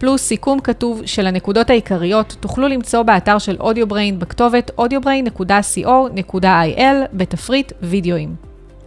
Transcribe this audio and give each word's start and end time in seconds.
פלוס 0.00 0.22
סיכום 0.22 0.60
כתוב 0.60 1.02
של 1.06 1.26
הנקודות 1.26 1.70
העיקריות, 1.70 2.36
תוכלו 2.40 2.68
למצוא 2.68 3.02
באתר 3.02 3.38
של 3.38 3.56
Audio 3.60 3.89
Brain 3.89 4.18
בכתובת 4.18 4.70
audiobrain.co.il 4.80 6.84
בתפריט 7.12 7.72
וידאוים. 7.82 8.34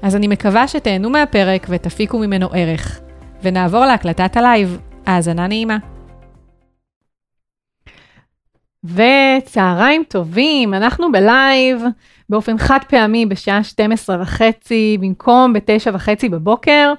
אז 0.02 0.16
אני 0.16 0.28
מקווה 0.28 0.68
שתהנו 0.68 1.10
מהפרק 1.10 1.68
ותפיקו 1.70 2.20
ממנו 2.20 2.50
ערך. 2.54 3.00
ונעבור 3.44 3.86
להקלטת 3.86 4.38
הלייב. 4.38 4.78
האזנה 5.06 5.48
נעימה. 5.48 5.78
וצהריים 8.84 10.04
טובים, 10.08 10.74
אנחנו 10.74 11.12
בלייב 11.12 11.84
באופן 12.30 12.58
חד 12.58 12.80
פעמי 12.90 13.26
בשעה 13.26 13.64
12 13.64 14.22
וחצי 14.22 14.98
במקום 15.02 15.54
ב-9 15.54 15.90
וחצי 15.94 16.30
בבוקר. 16.30 16.94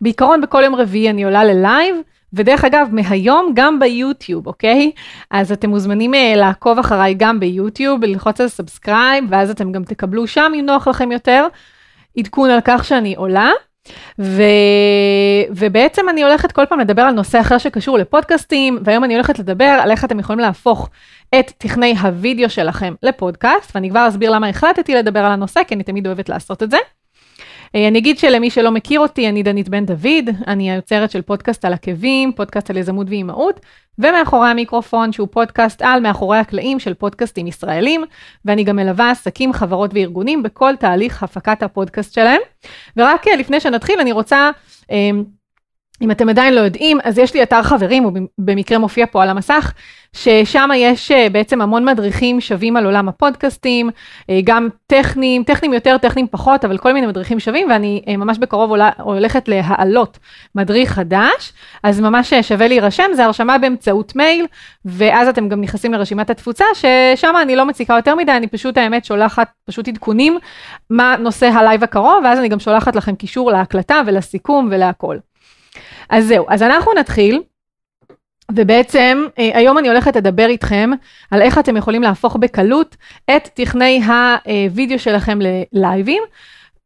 בעיקרון 0.00 0.40
בכל 0.40 0.62
יום 0.64 0.74
רביעי 0.74 1.10
אני 1.10 1.24
עולה 1.24 1.44
ללייב, 1.44 1.96
ודרך 2.32 2.64
אגב, 2.64 2.88
מהיום 2.92 3.52
גם 3.54 3.78
ביוטיוב, 3.78 4.46
אוקיי? 4.46 4.90
אז 5.30 5.52
אתם 5.52 5.70
מוזמנים 5.70 6.14
אה, 6.14 6.32
לעקוב 6.36 6.78
אחריי 6.78 7.14
גם 7.14 7.40
ביוטיוב, 7.40 8.04
ללחוץ 8.04 8.40
על 8.40 8.48
subscribe, 8.48 9.24
ואז 9.28 9.50
אתם 9.50 9.72
גם 9.72 9.84
תקבלו 9.84 10.26
שם, 10.26 10.52
אם 10.54 10.66
נוח 10.66 10.88
לכם 10.88 11.12
יותר, 11.12 11.46
עדכון 12.18 12.50
על 12.50 12.60
כך 12.64 12.84
שאני 12.84 13.14
עולה. 13.14 13.50
ו... 14.18 14.42
ובעצם 15.50 16.08
אני 16.08 16.22
הולכת 16.22 16.52
כל 16.52 16.66
פעם 16.66 16.80
לדבר 16.80 17.02
על 17.02 17.14
נושא 17.14 17.40
אחר 17.40 17.58
שקשור 17.58 17.98
לפודקאסטים, 17.98 18.78
והיום 18.84 19.04
אני 19.04 19.14
הולכת 19.14 19.38
לדבר 19.38 19.78
על 19.82 19.90
איך 19.90 20.04
אתם 20.04 20.18
יכולים 20.18 20.40
להפוך 20.40 20.88
את 21.38 21.52
תכני 21.58 21.94
הוידאו 21.98 22.50
שלכם 22.50 22.94
לפודקאסט, 23.02 23.72
ואני 23.74 23.90
כבר 23.90 24.08
אסביר 24.08 24.30
למה 24.30 24.48
החלטתי 24.48 24.94
לדבר 24.94 25.20
על 25.20 25.32
הנושא, 25.32 25.60
כי 25.64 25.74
אני 25.74 25.82
תמיד 25.82 26.06
אוהבת 26.06 26.28
לעשות 26.28 26.62
את 26.62 26.70
זה. 26.70 26.76
אה, 27.74 27.88
אני 27.88 27.98
אגיד 27.98 28.18
שלמי 28.18 28.50
שלא 28.50 28.70
מכיר 28.70 29.00
אותי, 29.00 29.28
אני 29.28 29.42
דנית 29.42 29.68
בן 29.68 29.86
דוד, 29.86 30.28
אני 30.46 30.70
היוצרת 30.70 31.10
של 31.10 31.22
פודקאסט 31.22 31.64
על 31.64 31.72
עקבים, 31.72 32.32
פודקאסט 32.32 32.70
על 32.70 32.76
יזמות 32.76 33.06
ואימהות, 33.10 33.60
ומאחורי 33.98 34.48
המיקרופון 34.48 35.12
שהוא 35.12 35.28
פודקאסט 35.30 35.82
על 35.82 36.00
מאחורי 36.00 36.38
הקלעים 36.38 36.78
של 36.78 36.94
פודקאסטים 36.94 37.46
ישראלים, 37.46 38.04
ואני 38.44 38.64
גם 38.64 38.76
מלווה 38.76 39.10
עסקים, 39.10 39.52
חברות 39.52 39.90
וארגונים 39.94 40.42
בכל 40.42 40.76
תהליך 40.76 41.22
הפקת 41.22 41.62
הפודקאסט 41.62 42.14
שלהם. 42.14 42.40
ורק 42.96 43.28
אה, 43.28 43.36
לפני 43.36 43.60
שנתחיל, 43.60 44.00
אני 44.00 44.12
רוצה... 44.12 44.50
אם 46.02 46.10
אתם 46.10 46.28
עדיין 46.28 46.54
לא 46.54 46.60
יודעים, 46.60 46.98
אז 47.04 47.18
יש 47.18 47.34
לי 47.34 47.42
אתר 47.42 47.62
חברים, 47.62 48.02
הוא 48.02 48.12
במקרה 48.38 48.78
מופיע 48.78 49.06
פה 49.06 49.22
על 49.22 49.28
המסך, 49.28 49.72
ששם 50.16 50.68
יש 50.76 51.10
אה, 51.10 51.26
בעצם 51.32 51.60
המון 51.60 51.84
מדריכים 51.84 52.40
שווים 52.40 52.76
על 52.76 52.84
עולם 52.84 53.08
הפודקאסטים, 53.08 53.90
אה, 54.30 54.40
גם 54.44 54.68
טכניים, 54.86 55.44
טכניים 55.44 55.74
יותר, 55.74 55.98
טכניים 55.98 56.26
פחות, 56.30 56.64
אבל 56.64 56.78
כל 56.78 56.92
מיני 56.92 57.06
מדריכים 57.06 57.40
שווים, 57.40 57.70
ואני 57.70 58.02
אה, 58.08 58.16
ממש 58.16 58.38
בקרוב 58.38 58.70
עולה, 58.70 58.90
הולכת 58.98 59.48
להעלות 59.48 60.18
מדריך 60.54 60.92
חדש, 60.92 61.52
אז 61.82 62.00
ממש 62.00 62.34
שווה 62.34 62.68
להירשם, 62.68 63.10
זה 63.14 63.24
הרשמה 63.24 63.58
באמצעות 63.58 64.16
מייל, 64.16 64.46
ואז 64.84 65.28
אתם 65.28 65.48
גם 65.48 65.60
נכנסים 65.60 65.92
לרשימת 65.92 66.30
התפוצה, 66.30 66.64
ששם 66.74 67.34
אני 67.42 67.56
לא 67.56 67.64
מציקה 67.64 67.94
יותר 67.94 68.14
מדי, 68.14 68.32
אני 68.32 68.46
פשוט 68.46 68.78
האמת 68.78 69.04
שולחת 69.04 69.48
פשוט 69.64 69.88
עדכונים 69.88 70.38
מה 70.90 71.16
נושא 71.18 71.46
הלייב 71.46 71.84
הקרוב, 71.84 72.24
ואז 72.24 72.38
אני 72.38 72.48
גם 72.48 72.58
שולחת 72.58 72.96
לכם 72.96 73.14
קישור 73.14 73.50
להקלטה 73.50 74.00
ולסיכום 74.06 74.68
ולהכל. 74.70 75.16
אז 76.08 76.26
זהו, 76.26 76.46
אז 76.48 76.62
אנחנו 76.62 76.92
נתחיל. 76.94 77.42
ובעצם 78.54 79.26
אה, 79.38 79.50
היום 79.54 79.78
אני 79.78 79.88
הולכת 79.88 80.16
לדבר 80.16 80.46
איתכם 80.46 80.90
על 81.30 81.42
איך 81.42 81.58
אתם 81.58 81.76
יכולים 81.76 82.02
להפוך 82.02 82.36
בקלות 82.36 82.96
את 83.36 83.48
תכני 83.54 84.02
הוידאו 84.04 84.98
שלכם 84.98 85.38
ללייבים, 85.72 86.22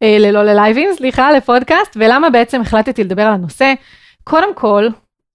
אה, 0.03 0.17
ללא 0.19 0.43
ללייבים, 0.43 0.89
סליחה, 0.97 1.33
לפודקאסט, 1.33 1.97
ולמה 1.97 2.31
בעצם 2.31 2.61
החלטתי 2.61 3.05
לדבר 3.05 3.23
על 3.23 3.33
הנושא. 3.33 3.75
קודם 4.25 4.55
כל, 4.55 4.89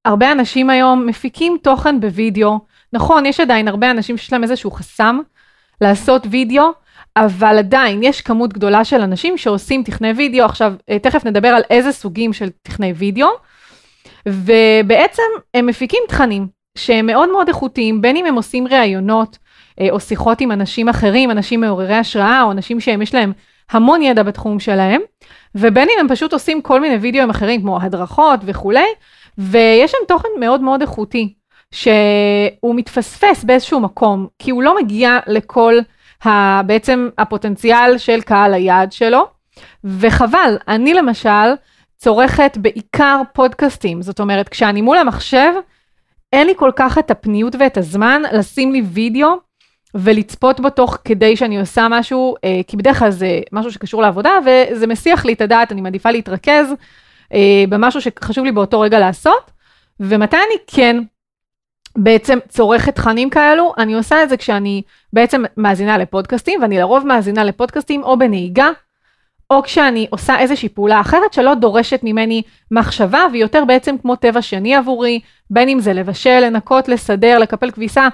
הרבה 0.05 0.31
אנשים 0.31 0.69
היום 0.69 1.05
מפיקים 1.05 1.57
תוכן 1.63 1.99
בוידאו. 1.99 2.59
נכון, 2.93 3.25
יש 3.25 3.39
עדיין 3.39 3.67
הרבה 3.67 3.91
אנשים 3.91 4.17
שיש 4.17 4.33
להם 4.33 4.43
איזשהו 4.43 4.71
חסם 4.71 5.19
לעשות 5.81 6.27
וידאו, 6.31 6.71
אבל 7.17 7.57
עדיין 7.57 8.03
יש 8.03 8.21
כמות 8.21 8.53
גדולה 8.53 8.85
של 8.85 9.01
אנשים 9.01 9.37
שעושים 9.37 9.83
תכני 9.83 10.11
וידאו. 10.11 10.45
עכשיו, 10.45 10.73
אה, 10.89 10.99
תכף 10.99 11.25
נדבר 11.25 11.47
על 11.47 11.61
איזה 11.69 11.91
סוגים 11.91 12.33
של 12.33 12.49
תכני 12.61 12.93
וידאו. 12.93 13.29
ובעצם 14.25 15.23
הם 15.53 15.65
מפיקים 15.65 16.03
תכנים 16.07 16.47
שהם 16.77 17.05
מאוד 17.05 17.31
מאוד 17.31 17.47
איכותיים, 17.47 18.01
בין 18.01 18.15
אם 18.15 18.25
הם 18.25 18.35
עושים 18.35 18.67
ראיונות 18.67 19.37
אה, 19.79 19.87
או 19.91 19.99
שיחות 19.99 20.41
עם 20.41 20.51
אנשים 20.51 20.89
אחרים, 20.89 21.31
אנשים 21.31 21.61
מעוררי 21.61 21.95
השראה 21.95 22.43
או 22.43 22.51
אנשים 22.51 22.79
שיש 22.79 23.15
להם 23.15 23.33
המון 23.71 24.01
ידע 24.01 24.23
בתחום 24.23 24.59
שלהם, 24.59 25.01
ובין 25.55 25.89
אם 25.89 25.99
הם 25.99 26.07
פשוט 26.09 26.33
עושים 26.33 26.61
כל 26.61 26.81
מיני 26.81 26.95
וידאוים 26.95 27.29
אחרים 27.29 27.61
כמו 27.61 27.81
הדרכות 27.81 28.39
וכולי, 28.45 28.87
ויש 29.37 29.91
שם 29.91 29.97
תוכן 30.07 30.29
מאוד 30.39 30.61
מאוד 30.61 30.81
איכותי, 30.81 31.33
שהוא 31.71 32.75
מתפספס 32.75 33.43
באיזשהו 33.43 33.79
מקום, 33.79 34.27
כי 34.39 34.51
הוא 34.51 34.63
לא 34.63 34.75
מגיע 34.81 35.19
לכל 35.27 35.73
בעצם 36.65 37.09
הפוטנציאל 37.17 37.97
של 37.97 38.21
קהל 38.21 38.53
היעד 38.53 38.91
שלו, 38.91 39.27
וחבל, 39.83 40.57
אני 40.67 40.93
למשל, 40.93 41.53
צורכת 41.97 42.57
בעיקר 42.61 43.21
פודקאסטים. 43.33 44.01
זאת 44.01 44.19
אומרת, 44.19 44.49
כשאני 44.49 44.81
מול 44.81 44.97
המחשב, 44.97 45.53
אין 46.33 46.47
לי 46.47 46.53
כל 46.55 46.71
כך 46.75 46.97
את 46.97 47.11
הפניות 47.11 47.55
ואת 47.59 47.77
הזמן 47.77 48.21
לשים 48.31 48.71
לי 48.71 48.81
וידאו 48.81 49.29
ולצפות 49.95 50.59
בו 50.59 50.69
תוך 50.69 50.97
כדי 51.05 51.35
שאני 51.35 51.59
עושה 51.59 51.87
משהו, 51.89 52.35
אה, 52.43 52.61
כי 52.67 52.77
בדרך 52.77 52.99
כלל 52.99 53.11
זה 53.11 53.39
משהו 53.51 53.71
שקשור 53.71 54.01
לעבודה, 54.01 54.31
וזה 54.45 54.87
מסיח 54.87 55.25
לי 55.25 55.33
את 55.33 55.41
הדעת, 55.41 55.71
אני 55.71 55.81
מעדיפה 55.81 56.11
להתרכז 56.11 56.73
אה, 57.33 57.63
במשהו 57.69 58.01
שחשוב 58.01 58.45
לי 58.45 58.51
באותו 58.51 58.79
רגע 58.79 58.99
לעשות. 58.99 59.51
ומתי 59.99 60.37
אני 60.37 60.55
כן 60.67 60.97
בעצם 61.97 62.39
צורכת 62.49 62.95
תכנים 62.95 63.29
כאלו? 63.29 63.73
אני 63.77 63.93
עושה 63.93 64.23
את 64.23 64.29
זה 64.29 64.37
כשאני 64.37 64.81
בעצם 65.13 65.43
מאזינה 65.57 65.97
לפודקאסטים, 65.97 66.61
ואני 66.61 66.77
לרוב 66.77 67.07
מאזינה 67.07 67.43
לפודקאסטים 67.43 68.03
או 68.03 68.19
בנהיגה, 68.19 68.69
או 69.49 69.63
כשאני 69.63 70.07
עושה 70.09 70.39
איזושהי 70.39 70.69
פעולה 70.69 71.01
אחרת 71.01 71.33
שלא 71.33 71.53
דורשת 71.53 71.99
ממני 72.03 72.41
מחשבה, 72.71 73.25
והיא 73.31 73.41
יותר 73.41 73.65
בעצם 73.65 73.95
כמו 74.01 74.15
טבע 74.15 74.41
שני 74.41 74.75
עבורי, 74.75 75.19
בין 75.49 75.69
אם 75.69 75.79
זה 75.79 75.93
לבשל, 75.93 76.39
לנקות, 76.39 76.87
לסדר, 76.87 77.37
לקפל 77.37 77.71
כביסה, 77.71 78.07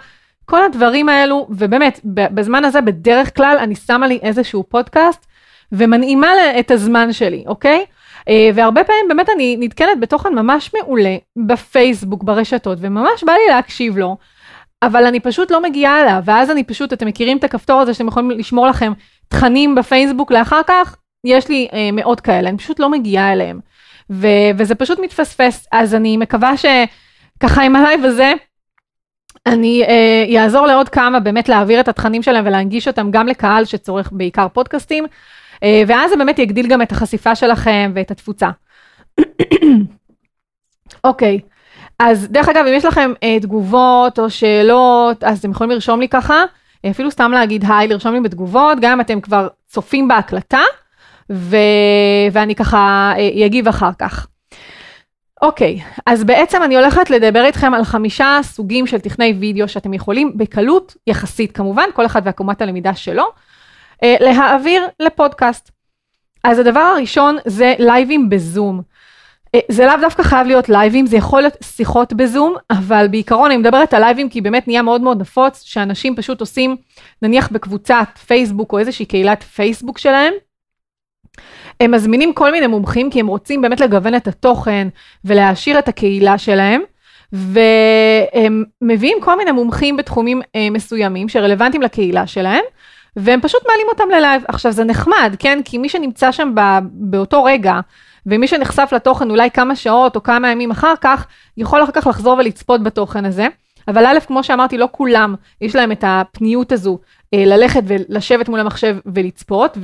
כל 0.46 0.64
הדברים 0.64 1.10
האלו, 1.10 1.48
ובאמת, 1.50 2.00
בזמן 2.04 2.66
הזה 2.66 2.82
בדרך 2.82 3.36
כלל 3.36 3.58
אני 3.60 3.76
שמה 3.76 4.08
לי 4.08 4.20
איזשהו 4.22 4.64
פודקאסט, 4.70 5.26
ומנעימה 5.72 6.30
את 6.60 6.72
הזמן 6.72 7.14
שלי, 7.14 7.44
אוקיי? 7.48 7.86
אה, 8.28 8.50
והרבה 8.56 8.84
פעמים 8.84 9.08
באמת 9.08 9.30
אני 9.36 9.58
נתקלת 9.60 10.00
בתוכן 10.00 10.34
ממש 10.34 10.72
מעולה 10.74 11.16
בפייסבוק, 11.48 12.24
ברשתות, 12.24 12.78
וממש 12.82 13.24
בא 13.24 13.34
לי 13.34 13.54
להקשיב 13.54 13.98
לו, 13.98 14.18
אבל 14.84 15.06
אני 15.06 15.20
פשוט 15.20 15.52
לא 15.52 15.62
מגיעה 15.62 16.02
אליו, 16.02 16.22
ואז 16.26 16.52
אני 16.52 16.64
פשוט, 16.64 16.94
אתם 16.94 17.08
מכירים 17.08 17.38
את 17.38 17.44
הכפתור 17.44 17.82
הזה 17.82 17.94
שאתם 17.94 18.08
יכולים 18.08 18.32
לשמור 18.32 18.68
לכם 18.68 18.94
תכנים 19.28 19.76
בפייסבוק 19.76 20.32
לאחר 20.32 20.62
כך? 20.68 20.96
יש 21.24 21.50
לי 21.50 21.68
אה, 21.74 21.90
מאות 21.94 22.22
כאלה, 22.22 22.50
אני 22.50 22.58
פשוט 22.58 22.80
לא 22.80 22.90
מגיעה 22.90 23.34
אליהם. 23.34 23.60
ו- 24.10 24.52
וזה 24.58 24.76
פשוט 24.76 25.00
מתפספס, 25.00 25.68
אז 25.72 25.96
אני 25.96 26.18
מקווה 26.18 26.54
שככה 26.58 27.64
עם 27.64 27.76
הלייב 27.76 28.06
הזה, 28.06 28.34
אני 29.46 29.84
אעזור 30.38 30.62
אה, 30.62 30.68
לעוד 30.68 30.90
כמה 30.90 31.20
באמת 31.20 31.50
להעביר 31.50 31.80
את 31.80 31.88
התכנים 31.88 32.24
שלהם 32.24 32.46
ולהנגיש 32.48 32.88
אותם 32.88 33.12
גם 33.12 33.28
לקהל 33.28 33.66
שצורך 33.66 34.10
בעיקר 34.12 34.48
פודקאסטים, 34.54 35.06
ואז 35.88 36.10
זה 36.10 36.16
באמת 36.16 36.40
יגדיל 36.40 36.68
גם 36.68 36.82
את 36.82 36.92
החשיפה 36.92 37.36
שלכם 37.36 37.92
ואת 37.96 38.12
התפוצה. 38.12 38.50
אוקיי, 41.04 41.40
okay. 41.44 41.48
אז 42.00 42.28
דרך 42.28 42.50
אגב, 42.50 42.66
אם 42.68 42.74
יש 42.74 42.86
לכם 42.86 43.14
אה, 43.24 43.40
תגובות 43.42 44.20
או 44.20 44.30
שאלות, 44.30 45.24
אז 45.24 45.40
אתם 45.40 45.52
יכולים 45.52 45.72
לרשום 45.72 46.00
לי 46.00 46.08
ככה, 46.08 46.44
אפילו 46.92 47.12
סתם 47.12 47.32
להגיד 47.32 47.66
היי, 47.68 47.88
לרשום 47.88 48.14
לי 48.14 48.20
בתגובות, 48.20 48.78
גם 48.82 48.92
אם 48.92 49.02
אתם 49.02 49.22
כבר 49.22 49.48
צופים 49.68 50.08
בהקלטה. 50.08 50.62
ו... 51.32 51.58
ואני 52.32 52.56
ככה 52.56 53.14
אגיב 53.46 53.68
אחר 53.68 53.90
כך. 54.00 54.28
אוקיי, 55.42 55.80
אז 56.06 56.24
בעצם 56.24 56.64
אני 56.64 56.76
הולכת 56.76 57.10
לדבר 57.10 57.46
איתכם 57.46 57.74
על 57.74 57.84
חמישה 57.84 58.40
סוגים 58.44 58.88
של 58.88 59.00
תכני 59.00 59.34
וידאו 59.40 59.68
שאתם 59.68 59.94
יכולים 59.94 60.38
בקלות 60.38 60.96
יחסית 61.08 61.52
כמובן, 61.52 61.90
כל 61.94 62.06
אחד 62.06 62.22
ועקומת 62.26 62.62
הלמידה 62.62 62.96
שלו, 62.96 63.24
אה, 63.24 63.30
להעביר 64.04 64.88
לפודקאסט. 65.00 65.72
אז 66.44 66.60
הדבר 66.60 66.80
הראשון 66.80 67.38
זה 67.46 67.74
לייבים 67.80 68.30
בזום. 68.30 68.82
אה, 69.56 69.60
זה 69.70 69.86
לאו 69.86 69.94
דווקא 70.02 70.24
חייב 70.24 70.48
להיות 70.48 70.70
לייבים, 70.70 71.06
זה 71.06 71.18
יכול 71.18 71.42
להיות 71.42 71.58
שיחות 71.64 72.14
בזום, 72.14 72.56
אבל 72.72 73.08
בעיקרון 73.08 73.52
אני 73.52 73.58
מדברת 73.58 73.94
על 73.94 74.02
לייבים 74.02 74.30
כי 74.30 74.42
באמת 74.42 74.68
נהיה 74.68 74.82
מאוד 74.82 75.02
מאוד 75.02 75.22
נפוץ, 75.22 75.62
שאנשים 75.62 76.16
פשוט 76.16 76.42
עושים, 76.42 76.76
נניח 77.22 77.52
בקבוצת 77.52 78.08
פייסבוק 78.28 78.74
או 78.74 78.80
איזושהי 78.80 79.06
קהילת 79.06 79.44
פייסבוק 79.44 79.98
שלהם, 79.98 80.34
הם 81.80 81.92
מזמינים 81.92 82.34
כל 82.34 82.52
מיני 82.52 82.68
מומחים 82.68 83.10
כי 83.10 83.20
הם 83.20 83.28
רוצים 83.28 83.62
באמת 83.62 83.80
לגוון 83.80 84.16
את 84.16 84.28
התוכן 84.28 84.88
ולהעשיר 85.26 85.80
את 85.80 85.88
הקהילה 85.88 86.38
שלהם. 86.38 86.82
והם 87.32 88.64
מביאים 88.82 89.18
כל 89.22 89.38
מיני 89.38 89.52
מומחים 89.52 89.98
בתחומים 89.98 90.42
אה, 90.56 90.70
מסוימים 90.70 91.30
שרלוונטיים 91.30 91.82
לקהילה 91.82 92.28
שלהם, 92.28 92.64
והם 93.18 93.42
פשוט 93.42 93.62
מעלים 93.68 93.88
אותם 93.90 94.10
ללייב. 94.10 94.44
עכשיו 94.48 94.72
זה 94.72 94.84
נחמד, 94.84 95.36
כן? 95.40 95.60
כי 95.66 95.78
מי 95.78 95.90
שנמצא 95.90 96.32
שם 96.32 96.54
באותו 96.92 97.44
רגע, 97.44 97.80
ומי 98.26 98.48
שנחשף 98.48 98.90
לתוכן 98.92 99.30
אולי 99.30 99.52
כמה 99.52 99.76
שעות 99.76 100.16
או 100.16 100.24
כמה 100.24 100.52
ימים 100.52 100.72
אחר 100.72 100.94
כך, 101.02 101.26
יכול 101.58 101.84
אחר 101.84 101.92
כך 101.92 102.08
לחזור 102.08 102.38
ולצפות 102.38 102.84
בתוכן 102.84 103.26
הזה. 103.26 103.48
אבל 103.88 104.06
א', 104.06 104.20
כמו 104.28 104.44
שאמרתי, 104.44 104.78
לא 104.78 104.88
כולם 104.92 105.36
יש 105.62 105.76
להם 105.76 105.92
את 105.92 106.04
הפניות 106.08 106.72
הזו 106.72 107.00
אה, 107.34 107.44
ללכת 107.46 107.82
ולשבת 107.88 108.50
מול 108.50 108.60
המחשב 108.60 108.98
ולצפות, 109.06 109.78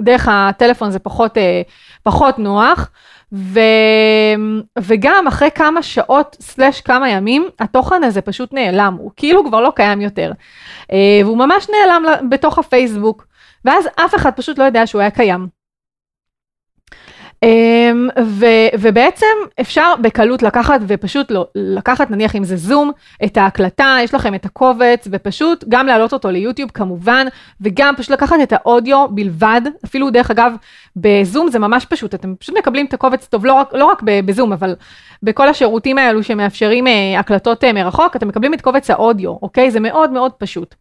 ודרך 0.00 0.28
הטלפון 0.30 0.90
זה 0.90 0.98
פחות, 0.98 1.38
אה, 1.38 1.62
פחות 2.02 2.38
נוח. 2.38 2.90
ו... 3.36 3.60
וגם 4.78 5.26
אחרי 5.26 5.50
כמה 5.54 5.82
שעות 5.82 6.36
סלש 6.40 6.80
כמה 6.80 7.10
ימים, 7.10 7.48
התוכן 7.58 8.04
הזה 8.04 8.20
פשוט 8.20 8.52
נעלם, 8.52 8.96
הוא 8.98 9.10
כאילו 9.16 9.44
כבר 9.44 9.60
לא 9.60 9.72
קיים 9.76 10.00
יותר. 10.00 10.32
אה, 10.92 11.20
והוא 11.24 11.38
ממש 11.38 11.66
נעלם 11.70 12.04
בתוך 12.30 12.58
הפייסבוק, 12.58 13.26
ואז 13.64 13.88
אף 13.96 14.14
אחד 14.14 14.30
פשוט 14.30 14.58
לא 14.58 14.64
יודע 14.64 14.86
שהוא 14.86 15.00
היה 15.00 15.10
קיים. 15.10 15.55
אמ, 17.42 18.08
ו, 18.24 18.46
ובעצם 18.78 19.26
אפשר 19.60 19.92
בקלות 20.02 20.42
לקחת 20.42 20.80
ופשוט 20.86 21.30
לא, 21.30 21.46
לקחת 21.54 22.10
נניח 22.10 22.36
אם 22.36 22.44
זה 22.44 22.56
זום 22.56 22.90
את 23.24 23.36
ההקלטה 23.36 23.96
יש 24.02 24.14
לכם 24.14 24.34
את 24.34 24.44
הקובץ 24.44 25.08
ופשוט 25.10 25.64
גם 25.68 25.86
להעלות 25.86 26.12
אותו 26.12 26.30
ליוטיוב 26.30 26.70
כמובן 26.70 27.26
וגם 27.60 27.94
פשוט 27.96 28.10
לקחת 28.10 28.36
את 28.42 28.52
האודיו 28.52 29.06
בלבד 29.10 29.60
אפילו 29.84 30.10
דרך 30.10 30.30
אגב 30.30 30.52
בזום 30.96 31.50
זה 31.50 31.58
ממש 31.58 31.84
פשוט 31.84 32.14
אתם 32.14 32.34
פשוט 32.38 32.56
מקבלים 32.58 32.86
את 32.86 32.94
הקובץ 32.94 33.26
טוב 33.26 33.46
לא 33.46 33.52
רק, 33.52 33.74
לא 33.74 33.84
רק 33.84 34.02
בזום 34.04 34.52
אבל 34.52 34.74
בכל 35.22 35.48
השירותים 35.48 35.98
האלו 35.98 36.22
שמאפשרים 36.22 36.86
אה, 36.86 37.18
הקלטות 37.18 37.64
אה, 37.64 37.72
מרחוק 37.72 38.16
אתם 38.16 38.28
מקבלים 38.28 38.54
את 38.54 38.60
קובץ 38.60 38.90
האודיו 38.90 39.30
אוקיי 39.42 39.70
זה 39.70 39.80
מאוד 39.80 40.10
מאוד 40.10 40.32
פשוט. 40.32 40.74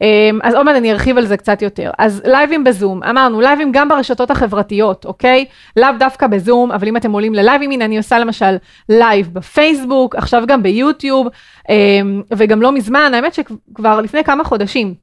אמ, 0.00 0.38
אז 0.42 0.54
עוד 0.54 0.64
מעט 0.64 0.76
אני 0.76 0.92
ארחיב 0.92 1.18
על 1.18 1.26
זה 1.26 1.36
קצת 1.36 1.62
יותר. 1.62 1.90
אז 1.98 2.22
לייבים 2.24 2.64
בזום, 2.64 3.02
אמרנו 3.02 3.40
לייבים 3.40 3.72
גם 3.72 3.88
ברשתות 3.88 4.30
החברתיות, 4.30 5.04
אוקיי? 5.04 5.44
לאו 5.76 5.88
דווקא 5.98 6.26
בזום, 6.26 6.72
אבל 6.72 6.88
אם 6.88 6.96
אתם 6.96 7.12
עולים 7.12 7.34
ללייבים, 7.34 7.70
הנה 7.70 7.84
אני 7.84 7.96
עושה 7.96 8.18
למשל 8.18 8.56
לייב 8.88 9.30
בפייסבוק, 9.32 10.16
עכשיו 10.16 10.42
גם 10.46 10.62
ביוטיוב, 10.62 11.26
אמ, 11.68 12.22
וגם 12.36 12.62
לא 12.62 12.72
מזמן, 12.72 13.12
האמת 13.14 13.34
שכבר 13.34 14.00
לפני 14.00 14.24
כמה 14.24 14.44
חודשים. 14.44 14.94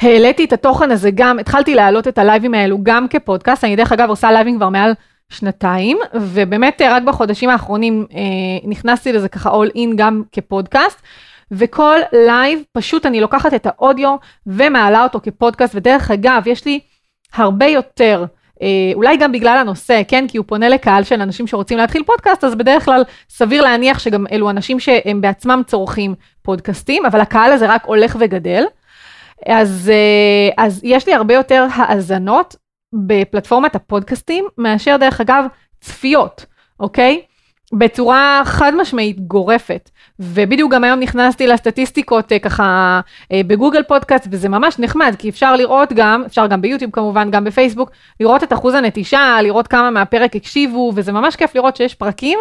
העליתי 0.00 0.44
את 0.44 0.52
התוכן 0.52 0.90
הזה 0.90 1.10
גם, 1.14 1.38
התחלתי 1.38 1.74
להעלות 1.74 2.08
את 2.08 2.18
הלייבים 2.18 2.54
האלו 2.54 2.78
גם 2.82 3.08
כפודקאסט, 3.08 3.64
אני 3.64 3.76
דרך 3.76 3.92
אגב 3.92 4.08
עושה 4.08 4.32
לייבים 4.32 4.56
כבר 4.56 4.68
מעל 4.68 4.92
שנתיים, 5.30 5.98
ובאמת 6.14 6.82
רק 6.90 7.02
בחודשים 7.02 7.50
האחרונים 7.50 8.06
אה, 8.14 8.68
נכנסתי 8.68 9.12
לזה 9.12 9.28
ככה 9.28 9.50
all 9.50 9.76
in 9.76 9.96
גם 9.96 10.22
כפודקאסט. 10.32 11.02
וכל 11.52 11.98
לייב 12.12 12.62
פשוט 12.72 13.06
אני 13.06 13.20
לוקחת 13.20 13.54
את 13.54 13.66
האודיו 13.66 14.16
ומעלה 14.46 15.02
אותו 15.02 15.20
כפודקאסט, 15.22 15.74
ודרך 15.74 16.10
אגב, 16.10 16.42
יש 16.46 16.64
לי 16.64 16.80
הרבה 17.34 17.66
יותר, 17.66 18.24
אה, 18.62 18.92
אולי 18.94 19.16
גם 19.16 19.32
בגלל 19.32 19.58
הנושא, 19.58 20.02
כן? 20.08 20.24
כי 20.28 20.38
הוא 20.38 20.44
פונה 20.48 20.68
לקהל 20.68 21.04
של 21.04 21.20
אנשים 21.22 21.46
שרוצים 21.46 21.78
להתחיל 21.78 22.02
פודקאסט, 22.04 22.44
אז 22.44 22.54
בדרך 22.54 22.84
כלל 22.84 23.02
סביר 23.30 23.62
להניח 23.62 23.98
שגם 23.98 24.26
אלו 24.32 24.50
אנשים 24.50 24.80
שהם 24.80 25.20
בעצמם 25.20 25.62
צורכים 25.66 26.14
פודקאסטים, 26.42 27.06
אבל 27.06 27.20
הקהל 27.20 27.52
הזה 27.52 27.66
רק 27.68 27.84
הולך 27.84 28.16
וגדל. 28.20 28.64
אז, 29.46 29.90
אה, 29.94 30.64
אז 30.64 30.80
יש 30.84 31.06
לי 31.06 31.14
הרבה 31.14 31.34
יותר 31.34 31.66
האזנות 31.74 32.56
בפלטפורמת 32.92 33.74
הפודקאסטים, 33.74 34.44
מאשר 34.58 34.96
דרך 34.96 35.20
אגב 35.20 35.44
צפיות, 35.80 36.46
אוקיי? 36.80 37.22
בצורה 37.72 38.42
חד 38.44 38.72
משמעית 38.76 39.20
גורפת. 39.20 39.90
ובדיוק 40.20 40.72
גם 40.72 40.84
היום 40.84 41.00
נכנסתי 41.00 41.46
לסטטיסטיקות 41.46 42.32
אה, 42.32 42.38
ככה 42.38 43.00
אה, 43.32 43.40
בגוגל 43.46 43.82
פודקאסט, 43.82 44.28
וזה 44.30 44.48
ממש 44.48 44.78
נחמד, 44.78 45.14
כי 45.18 45.28
אפשר 45.28 45.56
לראות 45.56 45.92
גם, 45.92 46.22
אפשר 46.26 46.46
גם 46.46 46.60
ביוטיוב 46.60 46.90
כמובן, 46.90 47.30
גם 47.30 47.44
בפייסבוק, 47.44 47.90
לראות 48.20 48.42
את 48.42 48.52
אחוז 48.52 48.74
הנטישה, 48.74 49.38
לראות 49.42 49.68
כמה 49.68 49.90
מהפרק 49.90 50.36
הקשיבו, 50.36 50.92
וזה 50.94 51.12
ממש 51.12 51.36
כיף 51.36 51.54
לראות 51.54 51.76
שיש 51.76 51.94
פרקים 51.94 52.38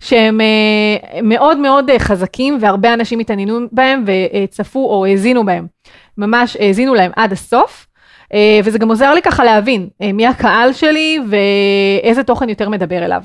שהם 0.00 0.40
אה, 0.40 1.20
מאוד 1.22 1.58
מאוד 1.58 1.90
חזקים, 1.98 2.58
והרבה 2.60 2.94
אנשים 2.94 3.18
התעניינו 3.18 3.58
בהם 3.72 4.04
וצפו 4.06 4.90
או 4.90 5.06
האזינו 5.06 5.44
בהם. 5.44 5.66
ממש 6.18 6.56
האזינו 6.60 6.94
להם 6.94 7.12
עד 7.16 7.32
הסוף. 7.32 7.86
וזה 8.64 8.78
גם 8.78 8.88
עוזר 8.88 9.14
לי 9.14 9.22
ככה 9.22 9.44
להבין 9.44 9.88
מי 10.00 10.26
הקהל 10.26 10.72
שלי 10.72 11.18
ואיזה 11.28 12.22
תוכן 12.22 12.48
יותר 12.48 12.68
מדבר 12.68 13.04
אליו. 13.04 13.22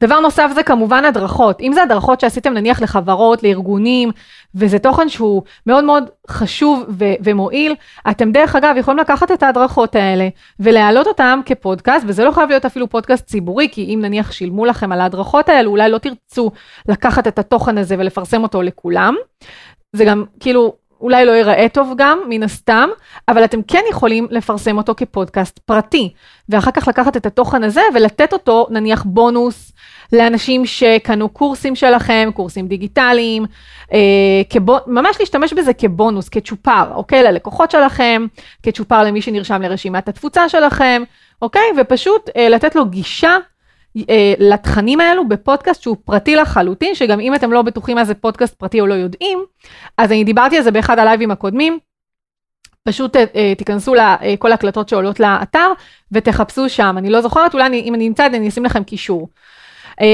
דבר 0.00 0.20
נוסף 0.20 0.50
זה 0.54 0.62
כמובן 0.62 1.04
הדרכות. 1.04 1.60
אם 1.60 1.72
זה 1.72 1.82
הדרכות 1.82 2.20
שעשיתם 2.20 2.54
נניח 2.54 2.82
לחברות, 2.82 3.42
לארגונים, 3.42 4.10
וזה 4.54 4.78
תוכן 4.78 5.08
שהוא 5.08 5.42
מאוד 5.66 5.84
מאוד 5.84 6.04
חשוב 6.28 6.84
ו- 6.88 7.14
ומועיל, 7.24 7.74
אתם 8.10 8.32
דרך 8.32 8.56
אגב 8.56 8.74
יכולים 8.78 8.98
לקחת 8.98 9.32
את 9.32 9.42
ההדרכות 9.42 9.94
האלה 9.94 10.28
ולהעלות 10.60 11.06
אותם 11.06 11.40
כפודקאסט, 11.46 12.04
וזה 12.08 12.24
לא 12.24 12.30
חייב 12.30 12.48
להיות 12.48 12.64
אפילו 12.64 12.88
פודקאסט 12.90 13.26
ציבורי, 13.26 13.68
כי 13.72 13.94
אם 13.94 13.98
נניח 14.02 14.32
שילמו 14.32 14.66
לכם 14.66 14.92
על 14.92 15.00
ההדרכות 15.00 15.48
האלו, 15.48 15.70
אולי 15.70 15.90
לא 15.90 15.98
תרצו 15.98 16.50
לקחת 16.88 17.28
את 17.28 17.38
התוכן 17.38 17.78
הזה 17.78 17.96
ולפרסם 17.98 18.42
אותו 18.42 18.62
לכולם. 18.62 19.14
זה 19.92 20.04
גם 20.04 20.24
כאילו 20.40 20.74
אולי 21.04 21.24
לא 21.24 21.32
ייראה 21.32 21.66
טוב 21.68 21.92
גם, 21.96 22.18
מן 22.28 22.42
הסתם, 22.42 22.88
אבל 23.28 23.44
אתם 23.44 23.62
כן 23.62 23.82
יכולים 23.90 24.26
לפרסם 24.30 24.78
אותו 24.78 24.94
כפודקאסט 24.96 25.58
פרטי, 25.58 26.12
ואחר 26.48 26.70
כך 26.70 26.88
לקחת 26.88 27.16
את 27.16 27.26
התוכן 27.26 27.64
הזה 27.64 27.80
ולתת 27.94 28.32
אותו, 28.32 28.66
נניח 28.70 29.02
בונוס, 29.06 29.72
לאנשים 30.12 30.66
שקנו 30.66 31.28
קורסים 31.28 31.74
שלכם, 31.76 32.30
קורסים 32.34 32.68
דיגיטליים, 32.68 33.44
אה, 33.92 33.98
כבו, 34.50 34.76
ממש 34.86 35.16
להשתמש 35.20 35.52
בזה 35.52 35.72
כבונוס, 35.72 36.28
כצ'ופר, 36.28 36.92
אוקיי? 36.94 37.22
ללקוחות 37.22 37.70
שלכם, 37.70 38.26
כצ'ופר 38.62 39.02
למי 39.02 39.22
שנרשם 39.22 39.62
לרשימת 39.62 40.08
התפוצה 40.08 40.48
שלכם, 40.48 41.02
אוקיי? 41.42 41.70
ופשוט 41.80 42.30
אה, 42.36 42.48
לתת 42.48 42.76
לו 42.76 42.86
גישה 42.86 43.36
לתכנים 44.38 45.00
האלו 45.00 45.28
בפודקאסט 45.28 45.82
שהוא 45.82 45.96
פרטי 46.04 46.36
לחלוטין, 46.36 46.94
שגם 46.94 47.20
אם 47.20 47.34
אתם 47.34 47.52
לא 47.52 47.62
בטוחים 47.62 47.96
מה 47.96 48.04
זה 48.04 48.14
פודקאסט 48.14 48.54
פרטי 48.54 48.80
או 48.80 48.86
לא 48.86 48.94
יודעים, 48.94 49.38
אז 49.98 50.12
אני 50.12 50.24
דיברתי 50.24 50.56
על 50.56 50.62
זה 50.62 50.70
באחד 50.70 50.98
הלייבים 50.98 51.30
הקודמים. 51.30 51.78
פשוט 52.88 53.16
uh, 53.16 53.18
תיכנסו 53.58 53.94
לכל 53.94 54.50
uh, 54.50 54.54
הקלטות 54.54 54.88
שעולות 54.88 55.20
לאתר 55.20 55.72
ותחפשו 56.12 56.68
שם, 56.68 56.94
אני 56.98 57.10
לא 57.10 57.20
זוכרת, 57.20 57.54
אולי 57.54 57.66
אני, 57.66 57.80
אם 57.80 57.94
אני 57.94 58.08
אמצא 58.08 58.26
את 58.26 58.30
זה 58.30 58.36
אני 58.36 58.48
אשים 58.48 58.64
לכם 58.64 58.84
קישור. 58.84 59.28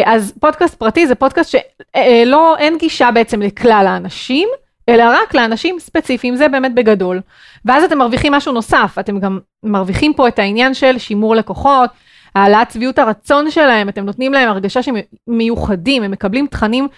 אז 0.04 0.32
פודקאסט 0.40 0.74
פרטי 0.74 1.06
זה 1.06 1.14
פודקאסט 1.14 1.50
שלא, 1.50 2.56
אין 2.58 2.78
גישה 2.78 3.10
בעצם 3.10 3.42
לכלל 3.42 3.86
האנשים, 3.88 4.48
אלא 4.88 5.02
רק 5.02 5.34
לאנשים 5.34 5.78
ספציפיים, 5.78 6.36
זה 6.36 6.48
באמת 6.48 6.74
בגדול. 6.74 7.20
ואז 7.64 7.84
אתם 7.84 7.98
מרוויחים 7.98 8.32
משהו 8.32 8.52
נוסף, 8.52 8.96
אתם 9.00 9.20
גם 9.20 9.38
מרוויחים 9.62 10.14
פה 10.14 10.28
את 10.28 10.38
העניין 10.38 10.74
של 10.74 10.98
שימור 10.98 11.36
לקוחות, 11.36 11.90
העלאת 12.34 12.70
שביעות 12.70 12.98
הרצון 12.98 13.50
שלהם, 13.50 13.88
אתם 13.88 14.04
נותנים 14.04 14.32
להם 14.32 14.48
הרגשה 14.48 14.82
שהם 14.82 14.96
מיוחדים, 15.26 16.02
הם 16.02 16.10
מקבלים 16.10 16.46
תכנים 16.46 16.88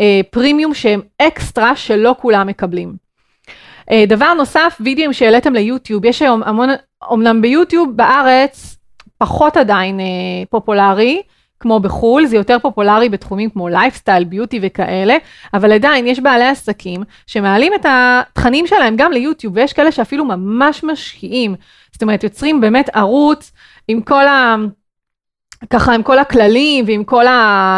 אה, 0.00 0.20
פרימיום 0.30 0.74
שהם 0.74 1.00
אקסטרה 1.18 1.76
שלא 1.76 2.14
כולם 2.20 2.46
מקבלים. 2.46 2.94
אה, 3.90 4.04
דבר 4.08 4.34
נוסף, 4.34 4.78
וידאוים 4.80 5.12
שהעליתם 5.12 5.52
ליוטיוב, 5.54 6.04
יש 6.04 6.22
היום 6.22 6.42
המון, 6.42 6.68
אמנם 7.12 7.42
ביוטיוב 7.42 7.96
בארץ 7.96 8.76
פחות 9.18 9.56
עדיין 9.56 10.00
אה, 10.00 10.06
פופולרי, 10.50 11.22
כמו 11.60 11.80
בחו"ל, 11.80 12.26
זה 12.26 12.36
יותר 12.36 12.58
פופולרי 12.58 13.08
בתחומים 13.08 13.50
כמו 13.50 13.68
lifestyle, 13.68 14.24
beauty 14.24 14.58
וכאלה, 14.62 15.16
אבל 15.54 15.72
עדיין 15.72 16.06
יש 16.06 16.20
בעלי 16.20 16.48
עסקים 16.48 17.02
שמעלים 17.26 17.72
את 17.74 17.86
התכנים 17.88 18.66
שלהם 18.66 18.96
גם 18.96 19.12
ליוטיוב, 19.12 19.56
ויש 19.56 19.72
כאלה 19.72 19.92
שאפילו 19.92 20.24
ממש 20.24 20.84
משקיעים. 20.84 21.54
זאת 21.92 22.02
אומרת, 22.02 22.24
יוצרים 22.24 22.60
באמת 22.60 22.90
ערוץ 22.92 23.52
עם 23.88 24.00
כל. 24.00 24.24
ככה 25.70 25.94
עם 25.94 26.02
כל 26.02 26.18
הכללים 26.18 26.84
ועם 26.88 27.04
כל, 27.04 27.26
ה, 27.26 27.30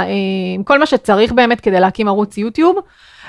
אה, 0.06 0.10
עם 0.54 0.62
כל 0.64 0.78
מה 0.78 0.86
שצריך 0.86 1.32
באמת 1.32 1.60
כדי 1.60 1.80
להקים 1.80 2.08
ערוץ 2.08 2.38
יוטיוב. 2.38 2.76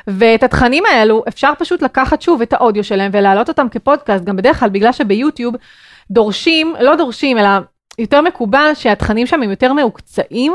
ואת 0.07 0.43
התכנים 0.43 0.83
האלו 0.85 1.23
אפשר 1.27 1.51
פשוט 1.59 1.81
לקחת 1.81 2.21
שוב 2.21 2.41
את 2.41 2.53
האודיו 2.53 2.83
שלהם 2.83 3.11
ולהעלות 3.13 3.49
אותם 3.49 3.67
כפודקאסט, 3.71 4.23
גם 4.23 4.35
בדרך 4.35 4.59
כלל 4.59 4.69
בגלל 4.69 4.91
שביוטיוב 4.91 5.55
דורשים, 6.11 6.75
לא 6.79 6.95
דורשים, 6.95 7.37
אלא 7.37 7.49
יותר 7.99 8.21
מקובל 8.21 8.71
שהתכנים 8.73 9.27
שם 9.27 9.43
הם 9.43 9.49
יותר 9.49 9.73
מהוקצעים, 9.73 10.53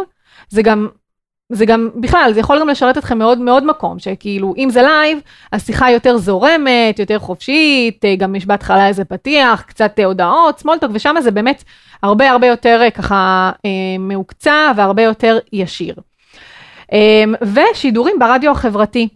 זה 0.48 0.62
גם 0.62 0.88
זה 1.52 1.66
גם, 1.66 1.90
בכלל, 1.94 2.30
זה 2.34 2.40
יכול 2.40 2.60
גם 2.60 2.68
לשרת 2.68 2.98
אתכם 2.98 3.18
מאוד 3.18 3.38
מאוד 3.38 3.64
מקום, 3.64 3.98
שכאילו, 3.98 4.54
אם 4.58 4.70
זה 4.70 4.82
לייב, 4.82 5.18
השיחה 5.52 5.90
יותר 5.90 6.16
זורמת, 6.16 6.98
יותר 6.98 7.18
חופשית, 7.18 8.04
אה, 8.04 8.16
גם 8.16 8.34
יש 8.34 8.46
בהתחלה 8.46 8.88
איזה 8.88 9.04
פתיח, 9.04 9.62
קצת 9.62 9.98
הודעות, 10.04 10.58
small 10.58 10.74
talk, 10.74 10.90
ושם 10.94 11.16
זה 11.20 11.30
באמת 11.30 11.64
הרבה 12.02 12.30
הרבה 12.30 12.46
יותר 12.46 12.82
ככה 12.94 13.50
מהוקצע 13.98 14.72
והרבה 14.76 15.02
יותר 15.02 15.38
ישיר. 15.52 15.94
ושידורים 17.42 18.18
ברדיו 18.18 18.50
החברתי, 18.50 19.08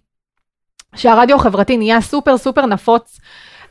שהרדיו 0.94 1.36
החברתי 1.36 1.76
נהיה 1.76 2.00
סופר 2.00 2.36
סופר 2.36 2.66
נפוץ. 2.66 3.20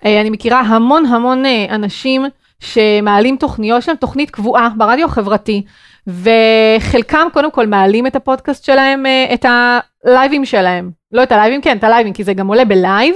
אני 0.06 0.30
מכירה 0.30 0.60
המון 0.60 1.06
המון 1.06 1.44
אנשים 1.70 2.26
שמעלים 2.60 3.38
תוכניות, 3.38 3.80
יש 3.80 3.88
להם 3.88 3.98
תוכנית 3.98 4.32
קבועה 4.32 4.70
ברדיו 4.78 5.06
החברתי, 5.06 5.64
וחלקם 6.08 7.28
קודם 7.34 7.52
כל 7.52 7.68
מעלים 7.68 8.08
את 8.08 8.16
הפודקאסט 8.16 8.64
שלהם, 8.64 9.06
אה, 9.06 9.34
את 9.34 9.46
הלייבים 10.06 10.46
שלהם, 10.46 10.92
לא 11.12 11.24
את 11.24 11.32
הלייבים, 11.32 11.62
כן, 11.62 11.78
את 11.78 11.84
הלייבים, 11.84 12.14
כי 12.14 12.24
זה 12.24 12.34
גם 12.34 12.48
עולה 12.48 12.66
בלייב, 12.66 13.16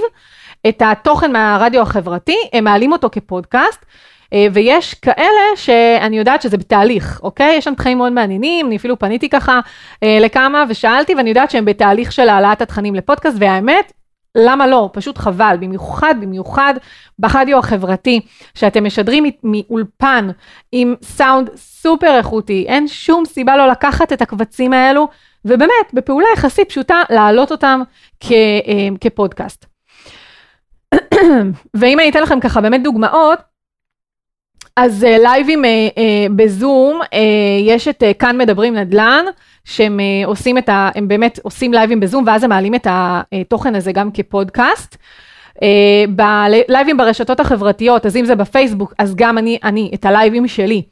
את 0.68 0.82
התוכן 0.84 1.32
מהרדיו 1.32 1.82
החברתי, 1.82 2.36
הם 2.52 2.64
מעלים 2.64 2.92
אותו 2.92 3.08
כפודקאסט. 3.12 3.84
אה, 4.32 4.46
ויש 4.52 4.94
כאלה 4.94 5.56
שאני 5.56 6.18
יודעת 6.18 6.42
שזה 6.42 6.56
בתהליך, 6.56 7.20
אוקיי? 7.22 7.54
יש 7.56 7.64
שם 7.64 7.74
תכנים 7.74 7.98
מאוד 7.98 8.12
מעניינים, 8.12 8.66
אני 8.66 8.76
אפילו 8.76 8.98
פניתי 8.98 9.28
ככה 9.28 9.60
אה, 10.02 10.18
לכמה 10.20 10.64
ושאלתי, 10.68 11.14
ואני 11.14 11.28
יודעת 11.28 11.50
שהם 11.50 11.64
בתהליך 11.64 12.12
של 12.12 12.28
העלאת 12.28 12.62
התכנים 12.62 12.94
לפודקאסט, 12.94 13.36
והאמת, 13.40 13.92
למה 14.36 14.66
לא? 14.66 14.90
פשוט 14.92 15.18
חבל, 15.18 15.56
במיוחד, 15.60 16.14
במיוחד 16.20 16.74
ברדיו 17.18 17.58
החברתי, 17.58 18.20
שאתם 18.54 18.84
משדרים 18.84 19.24
מאולפן 19.42 20.28
עם 20.72 20.94
סאונד 21.02 21.50
סופר 21.56 22.16
איכותי, 22.16 22.64
אין 22.68 22.88
שום 22.88 23.24
סיבה 23.24 23.56
לא 23.56 23.68
לקחת 23.68 24.12
את 24.12 24.22
הקבצים 24.22 24.72
האלו, 24.72 25.08
ובאמת, 25.44 25.92
בפעולה 25.92 26.26
יחסית 26.34 26.68
פשוטה, 26.68 27.02
להעלות 27.10 27.50
אותם 27.52 27.82
כ, 28.20 28.32
אה, 28.32 28.88
כפודקאסט. 29.00 29.66
ואם 31.74 32.00
אני 32.00 32.10
אתן 32.10 32.22
לכם 32.22 32.40
ככה 32.40 32.60
באמת 32.60 32.82
דוגמאות, 32.82 33.38
אז 34.76 35.04
uh, 35.04 35.22
לייבים 35.22 35.64
uh, 35.64 35.98
בזום, 36.36 37.00
יש 37.66 37.88
את 37.88 38.02
כאן 38.18 38.38
מדברים 38.38 38.74
נדל"ן, 38.74 39.24
שהם 39.66 40.00
אה, 40.00 40.26
עושים 40.26 40.58
את 40.58 40.68
ה... 40.68 40.90
הם 40.94 41.08
באמת 41.08 41.38
עושים 41.42 41.72
לייבים 41.72 42.00
בזום, 42.00 42.24
ואז 42.26 42.44
הם 42.44 42.50
מעלים 42.50 42.74
את 42.74 42.86
התוכן 42.90 43.74
הזה 43.74 43.92
גם 43.92 44.10
כפודקאסט. 44.14 44.96
אה, 45.54 45.58
בלייבים 46.08 46.96
ברשתות 46.96 47.40
החברתיות, 47.40 48.06
אז 48.06 48.16
אם 48.16 48.24
זה 48.24 48.34
בפייסבוק, 48.34 48.94
אז 48.98 49.14
גם 49.14 49.38
אני, 49.38 49.58
אני, 49.64 49.90
את 49.94 50.04
הלייבים 50.04 50.48
שלי, 50.48 50.82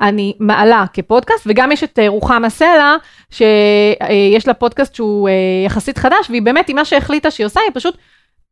אני 0.00 0.32
מעלה 0.38 0.84
כפודקאסט, 0.92 1.46
וגם 1.46 1.72
יש 1.72 1.84
את 1.84 1.98
רוחמה 2.06 2.50
סלע, 2.50 2.96
שיש 3.30 4.48
לה 4.48 4.54
פודקאסט 4.54 4.94
שהוא 4.94 5.28
יחסית 5.66 5.98
חדש, 5.98 6.30
והיא 6.30 6.42
באמת, 6.42 6.68
עם 6.68 6.76
מה 6.76 6.84
שהחליטה 6.84 7.30
שהיא 7.30 7.46
עושה, 7.46 7.60
היא 7.60 7.70
פשוט 7.74 7.96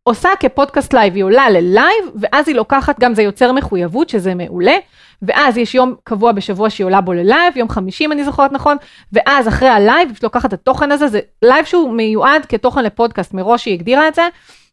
עושה 0.02 0.28
כפודקאסט 0.40 0.94
לייב, 0.94 1.14
היא 1.14 1.24
עולה 1.24 1.50
ללייב, 1.50 2.04
ואז 2.20 2.48
היא 2.48 2.56
לוקחת, 2.56 3.00
גם 3.00 3.14
זה 3.14 3.22
יוצר 3.22 3.52
מחויבות, 3.52 4.08
שזה 4.08 4.34
מעולה, 4.34 4.76
ואז 5.22 5.58
יש 5.58 5.74
יום 5.74 5.94
קבוע 6.04 6.32
בשבוע 6.32 6.70
שהיא 6.70 6.84
עולה 6.84 7.00
בו 7.00 7.12
ללייב, 7.12 7.56
יום 7.56 7.68
חמישי 7.68 8.04
אם 8.04 8.12
אני 8.12 8.24
זוכרת 8.24 8.52
נכון, 8.52 8.76
ואז 9.12 9.48
אחרי 9.48 9.68
הלייב, 9.68 10.08
היא 10.08 10.16
לוקחת 10.22 10.48
את 10.48 10.52
התוכן 10.52 10.92
הזה, 10.92 11.08
זה 11.08 11.20
לייב 11.42 11.64
שהוא 11.64 11.92
מיועד 11.92 12.46
כתוכן 12.46 12.84
לפודקאסט, 12.84 13.34
מראש 13.34 13.66
היא 13.66 13.74
הגדירה 13.74 14.08
את 14.08 14.14
זה, 14.14 14.28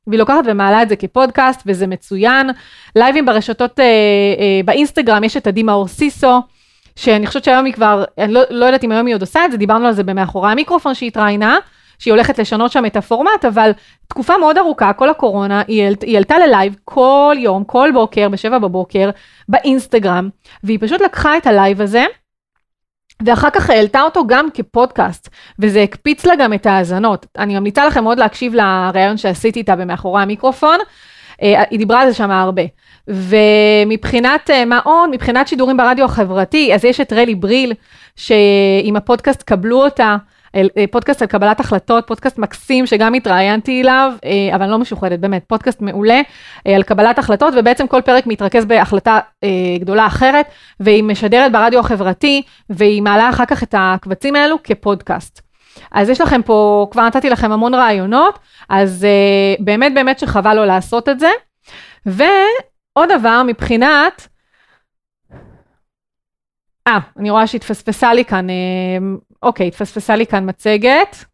והיא 0.08 0.20
לוקחת 0.20 0.44
ומעלה 0.46 0.82
את 0.82 0.90
זה 0.90 0.96
כפודקאסט, 0.96 1.62
וזה 1.66 1.88
מצוין. 1.88 2.50
לייבים 2.96 3.26
ברשתות, 3.26 3.80
אה, 3.80 3.86
אה, 3.86 4.62
באינסטגרם, 4.66 5.24
יש 5.24 5.38
את 5.38 5.48
עדי 5.48 5.64
מאור 5.64 5.88
סיסו, 5.88 6.42
שאני 6.96 7.28
חושבת 7.28 7.44
שהיום 7.44 7.66
היא 7.66 7.74
כבר, 7.74 8.04
אני 8.18 8.34
לא, 8.34 8.42
לא 8.50 8.66
יודעת 8.66 8.84
אם 8.84 8.92
היום 8.92 9.08
היא 9.08 9.16
עוד 9.16 9.22
עושה 9.22 9.46
את 9.46 9.52
זה, 9.52 9.58
דיברנו 9.58 9.88
על 9.88 9.94
זה 9.94 10.04
במאחורי 10.04 10.52
המיקרופון 10.52 10.94
שהיא 10.94 11.08
התראיינה. 11.08 11.58
שהיא 12.00 12.12
הולכת 12.14 12.40
לשנות 12.40 12.72
שם 12.72 12.86
את 12.86 12.96
הפורמט, 12.96 13.46
אבל 13.48 13.72
תקופה 14.08 14.38
מאוד 14.38 14.58
ארוכה, 14.58 14.94
כל 14.94 15.10
הקורונה, 15.10 15.62
היא, 15.68 15.96
היא 16.02 16.18
עלתה 16.18 16.38
ללייב 16.38 16.76
כל 16.86 17.36
יום, 17.40 17.64
כל 17.64 17.90
בוקר, 17.94 18.30
בשבע 18.30 18.60
בבוקר, 18.60 19.10
באינסטגרם, 19.50 20.30
והיא 20.64 20.80
פשוט 20.82 21.02
לקחה 21.02 21.38
את 21.38 21.48
הלייב 21.48 21.82
הזה, 21.82 22.06
ואחר 23.26 23.50
כך 23.50 23.70
העלתה 23.70 24.02
אותו 24.02 24.28
גם 24.28 24.48
כפודקאסט, 24.54 25.30
וזה 25.60 25.82
הקפיץ 25.82 26.26
לה 26.26 26.36
גם 26.36 26.54
את 26.54 26.66
ההאזנות. 26.66 27.26
אני 27.38 27.60
ממליצה 27.60 27.86
לכם 27.86 28.04
מאוד 28.04 28.20
להקשיב 28.20 28.54
לראיון 28.54 29.18
שעשיתי 29.18 29.60
איתה 29.60 29.76
במאחורי 29.76 30.22
המיקרופון, 30.22 30.78
אה, 31.42 31.64
היא 31.70 31.80
דיברה 31.80 32.02
על 32.02 32.10
זה 32.10 32.14
שם 32.14 32.32
הרבה. 32.32 32.62
ומבחינת 33.08 34.50
אה, 34.50 34.66
מה 34.66 34.80
עוד, 34.84 35.10
מבחינת 35.10 35.48
שידורים 35.48 35.78
ברדיו 35.78 36.06
החברתי, 36.06 36.74
אז 36.74 36.86
יש 36.86 37.02
את 37.02 37.14
רלי 37.14 37.36
בריל, 37.36 37.74
שעם 38.16 38.96
הפודקאסט 38.96 39.44
קבלו 39.44 39.84
אותה, 39.84 40.18
פודקאסט 40.92 41.22
על 41.22 41.28
קבלת 41.28 41.60
החלטות, 41.60 42.08
פודקאסט 42.08 42.38
מקסים 42.38 42.86
שגם 42.86 43.14
התראיינתי 43.14 43.82
אליו, 43.82 44.14
אה, 44.26 44.56
אבל 44.56 44.64
אני 44.64 44.72
לא 44.72 44.78
משוחדת, 44.78 45.20
באמת, 45.20 45.44
פודקאסט 45.48 45.82
מעולה 45.82 46.22
אה, 46.68 46.76
על 46.76 46.84
קבלת 46.84 47.20
החלטות, 47.20 47.54
ובעצם 47.58 47.88
כל 47.88 48.02
פרק 48.02 48.28
מתרכז 48.28 48.66
בהחלטה 48.66 49.20
גדולה 49.80 50.08
אחרת, 50.08 50.46
והיא 50.80 51.04
משדרת 51.04 51.52
ברדיו 51.52 51.80
החברתי, 51.80 52.42
והיא 52.70 53.02
מעלה 53.02 53.30
אחר 53.30 53.46
כך 53.46 53.64
את 53.64 53.76
הקבצים 53.78 54.36
האלו 54.36 54.64
כפודקאסט. 54.64 55.42
אז 55.92 56.10
יש 56.10 56.22
לכם 56.22 56.42
פה, 56.42 56.88
כבר 56.92 57.06
נתתי 57.06 57.30
לכם 57.30 57.52
המון 57.52 57.74
רעיונות, 57.74 58.40
אז 58.70 59.08
באמת 59.60 59.94
באמת 59.94 60.20
שחבל 60.20 60.54
לא 60.54 60.66
לעשות 60.66 61.10
את 61.10 61.20
זה. 61.20 61.30
ועוד 62.06 63.10
דבר, 63.20 63.44
מבחינת, 63.48 64.28
אה, 66.88 67.00
אני 67.18 67.30
רואה 67.30 67.48
שהתפספסה 67.48 68.14
לי 68.14 68.26
כאן 68.26 68.48
אוקיי, 69.44 69.68
התפספסה 69.68 70.16
לי 70.16 70.26
כאן 70.26 70.50
מצגת. 70.50 71.26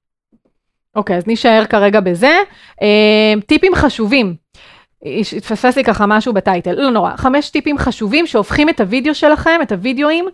אוקיי, 0.96 1.18
אז 1.18 1.28
נישאר 1.28 1.66
כרגע 1.70 2.00
בזה. 2.00 2.40
אה, 2.82 3.42
טיפים 3.46 3.76
חשובים. 3.76 4.36
התפספס 5.38 5.78
לי 5.78 5.84
ככה 5.84 6.06
משהו 6.06 6.34
בטייטל, 6.34 6.74
לא 6.74 6.90
נורא. 6.90 7.16
חמש 7.16 7.50
טיפים 7.50 7.78
חשובים 7.78 8.28
שהופכים 8.28 8.70
את 8.70 8.82
הוידאו 8.82 9.16
שלכם, 9.16 9.60
את 9.62 9.72
הוידאוים, 9.72 10.26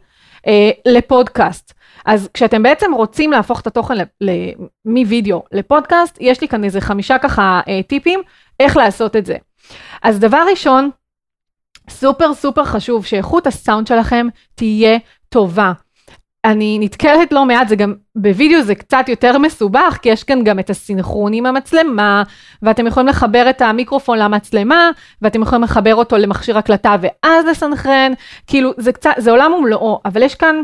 אה, 0.48 0.70
לפודקאסט. 0.86 1.74
אז 2.06 2.30
כשאתם 2.34 2.64
בעצם 2.64 2.94
רוצים 2.94 3.32
להפוך 3.32 3.62
את 3.62 3.68
התוכן 3.68 3.94
מווידאו 4.86 5.44
לפודקאסט, 5.52 6.18
יש 6.22 6.42
לי 6.42 6.48
כאן 6.48 6.64
איזה 6.64 6.82
חמישה 6.82 7.18
ככה 7.18 7.62
אה, 7.68 7.84
טיפים 7.84 8.22
איך 8.60 8.78
לעשות 8.78 9.16
את 9.16 9.26
זה. 9.26 9.36
אז 10.04 10.20
דבר 10.20 10.46
ראשון, 10.52 10.90
סופר 11.90 12.34
סופר 12.34 12.66
חשוב 12.66 13.06
שאיכות 13.06 13.48
הסאונד 13.48 13.88
שלכם 13.88 14.28
תהיה 14.56 14.98
טובה. 15.30 15.72
אני 16.46 16.78
נתקלת 16.82 17.32
לא 17.32 17.46
מעט, 17.46 17.68
זה 17.68 17.76
גם, 17.76 17.94
בווידאו 18.16 18.62
זה 18.62 18.76
קצת 18.76 19.06
יותר 19.10 19.38
מסובך, 19.38 19.98
כי 20.02 20.10
יש 20.10 20.24
כאן 20.24 20.44
גם 20.44 20.60
את 20.60 20.70
הסינכרון 20.70 21.34
עם 21.34 21.46
המצלמה, 21.46 22.24
ואתם 22.62 22.88
יכולים 22.88 23.08
לחבר 23.08 23.50
את 23.50 23.62
המיקרופון 23.62 24.20
למצלמה, 24.20 24.90
ואתם 25.22 25.42
יכולים 25.42 25.64
לחבר 25.64 25.96
אותו 25.96 26.18
למכשיר 26.18 26.58
הקלטה 26.58 26.96
ואז 27.02 27.46
לסנכרן, 27.46 28.14
כאילו 28.48 28.72
זה 28.78 28.92
קצת, 28.92 29.12
זה 29.18 29.32
עולם 29.32 29.54
ומלואו, 29.54 30.02
אבל 30.06 30.24
יש 30.24 30.36
כאן, 30.36 30.62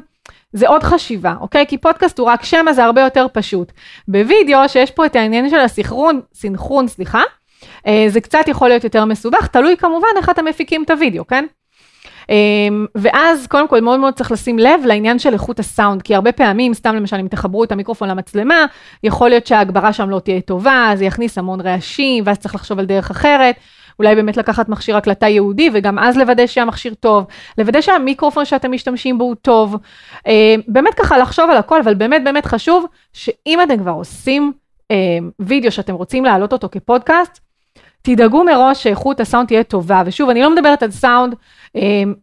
זה 0.53 0.67
עוד 0.67 0.83
חשיבה, 0.83 1.33
אוקיי? 1.39 1.65
כי 1.67 1.77
פודקאסט 1.77 2.19
הוא 2.19 2.27
רק 2.27 2.43
שמע, 2.43 2.73
זה 2.73 2.83
הרבה 2.83 3.01
יותר 3.01 3.25
פשוט. 3.33 3.71
בווידאו, 4.07 4.69
שיש 4.69 4.91
פה 4.91 5.05
את 5.05 5.15
העניין 5.15 5.49
של 5.49 5.59
הסינכרון, 5.59 6.21
סינכרון, 6.33 6.87
סליחה, 6.87 7.21
אה, 7.87 8.05
זה 8.07 8.21
קצת 8.21 8.47
יכול 8.47 8.69
להיות 8.69 8.83
יותר 8.83 9.05
מסובך, 9.05 9.47
תלוי 9.47 9.77
כמובן 9.77 10.07
איך 10.17 10.29
אתם 10.29 10.45
מפיקים 10.45 10.83
את 10.83 10.89
הווידאו, 10.89 11.27
כן? 11.27 11.45
אמ, 12.29 12.85
ואז 12.95 13.47
קודם 13.47 13.67
כל 13.67 13.81
מאוד 13.81 13.99
מאוד 13.99 14.13
צריך 14.13 14.31
לשים 14.31 14.59
לב 14.59 14.81
לעניין 14.85 15.19
של 15.19 15.33
איכות 15.33 15.59
הסאונד, 15.59 16.01
כי 16.01 16.15
הרבה 16.15 16.31
פעמים, 16.31 16.73
סתם 16.73 16.95
למשל 16.95 17.15
אם 17.15 17.27
תחברו 17.27 17.63
את 17.63 17.71
המיקרופון 17.71 18.09
למצלמה, 18.09 18.65
יכול 19.03 19.29
להיות 19.29 19.47
שההגברה 19.47 19.93
שם 19.93 20.09
לא 20.09 20.19
תהיה 20.19 20.41
טובה, 20.41 20.91
זה 20.95 21.05
יכניס 21.05 21.37
המון 21.37 21.61
רעשים, 21.61 22.23
ואז 22.27 22.37
צריך 22.37 22.55
לחשוב 22.55 22.79
על 22.79 22.85
דרך 22.85 23.11
אחרת. 23.11 23.55
אולי 23.99 24.15
באמת 24.15 24.37
לקחת 24.37 24.69
מכשיר 24.69 24.97
הקלטה 24.97 25.27
ייעודי 25.27 25.69
וגם 25.73 25.99
אז 25.99 26.17
לוודא 26.17 26.47
שהמכשיר 26.47 26.93
טוב, 26.93 27.25
לוודא 27.57 27.81
שהמיקרופון 27.81 28.45
שאתם 28.45 28.71
משתמשים 28.71 29.17
בו 29.17 29.23
הוא 29.23 29.35
טוב, 29.35 29.75
אה, 30.27 30.55
באמת 30.67 30.93
ככה 30.93 31.17
לחשוב 31.17 31.49
על 31.49 31.57
הכל, 31.57 31.79
אבל 31.79 31.93
באמת 31.93 32.23
באמת 32.23 32.45
חשוב 32.45 32.85
שאם 33.13 33.59
אתם 33.63 33.77
כבר 33.77 33.91
עושים 33.91 34.51
אה, 34.91 35.17
וידאו 35.39 35.71
שאתם 35.71 35.93
רוצים 35.93 36.25
להעלות 36.25 36.53
אותו 36.53 36.69
כפודקאסט, 36.71 37.39
תדאגו 38.01 38.43
מראש 38.43 38.83
שאיכות 38.83 39.19
הסאונד 39.19 39.47
תהיה 39.47 39.63
טובה, 39.63 40.03
ושוב, 40.05 40.29
אני 40.29 40.41
לא 40.41 40.55
מדברת 40.55 40.83
על 40.83 40.91
סאונד 40.91 41.35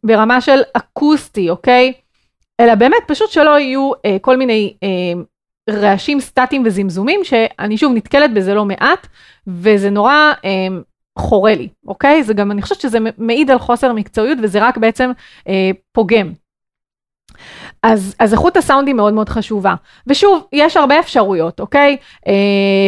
ברמה 0.05 0.41
של 0.41 0.61
אקוסטי, 0.73 1.51
אוקיי? 1.51 1.93
אלא 2.61 2.75
באמת 2.75 3.03
פשוט 3.07 3.31
שלא 3.31 3.59
יהיו 3.59 3.91
אה, 4.07 4.17
כל 4.21 4.37
מיני 4.37 4.75
אה, 4.83 5.23
רעשים 5.71 6.21
סטטיים 6.21 6.63
וזמזומים, 6.67 7.21
שאני 7.25 7.79
שוב 7.79 7.93
נתקלת 7.95 8.35
בזה 8.35 8.55
לא 8.55 8.65
מעט, 8.65 9.07
וזה 9.47 9.91
נורא 9.91 10.33
אה, 10.45 10.67
חורה 11.19 11.55
לי, 11.55 11.69
אוקיי? 11.87 12.23
זה 12.23 12.35
גם, 12.35 12.51
אני 12.51 12.63
חושבת 12.63 12.81
שזה 12.81 12.99
מעיד 13.19 13.51
על 13.51 13.59
חוסר 13.59 13.93
מקצועיות, 13.93 14.39
וזה 14.43 14.63
רק 14.63 14.79
בעצם 14.79 15.11
אה, 15.49 15.71
פוגם. 15.93 16.33
אז, 17.83 18.15
אז 18.19 18.33
איכות 18.33 18.57
הסאונד 18.57 18.87
היא 18.87 18.95
מאוד 18.95 19.15
מאוד 19.15 19.29
חשובה. 19.29 19.75
ושוב, 20.07 20.43
יש 20.53 20.77
הרבה 20.77 20.99
אפשרויות, 20.99 21.61
אוקיי? 21.61 21.97
אה, 22.29 22.33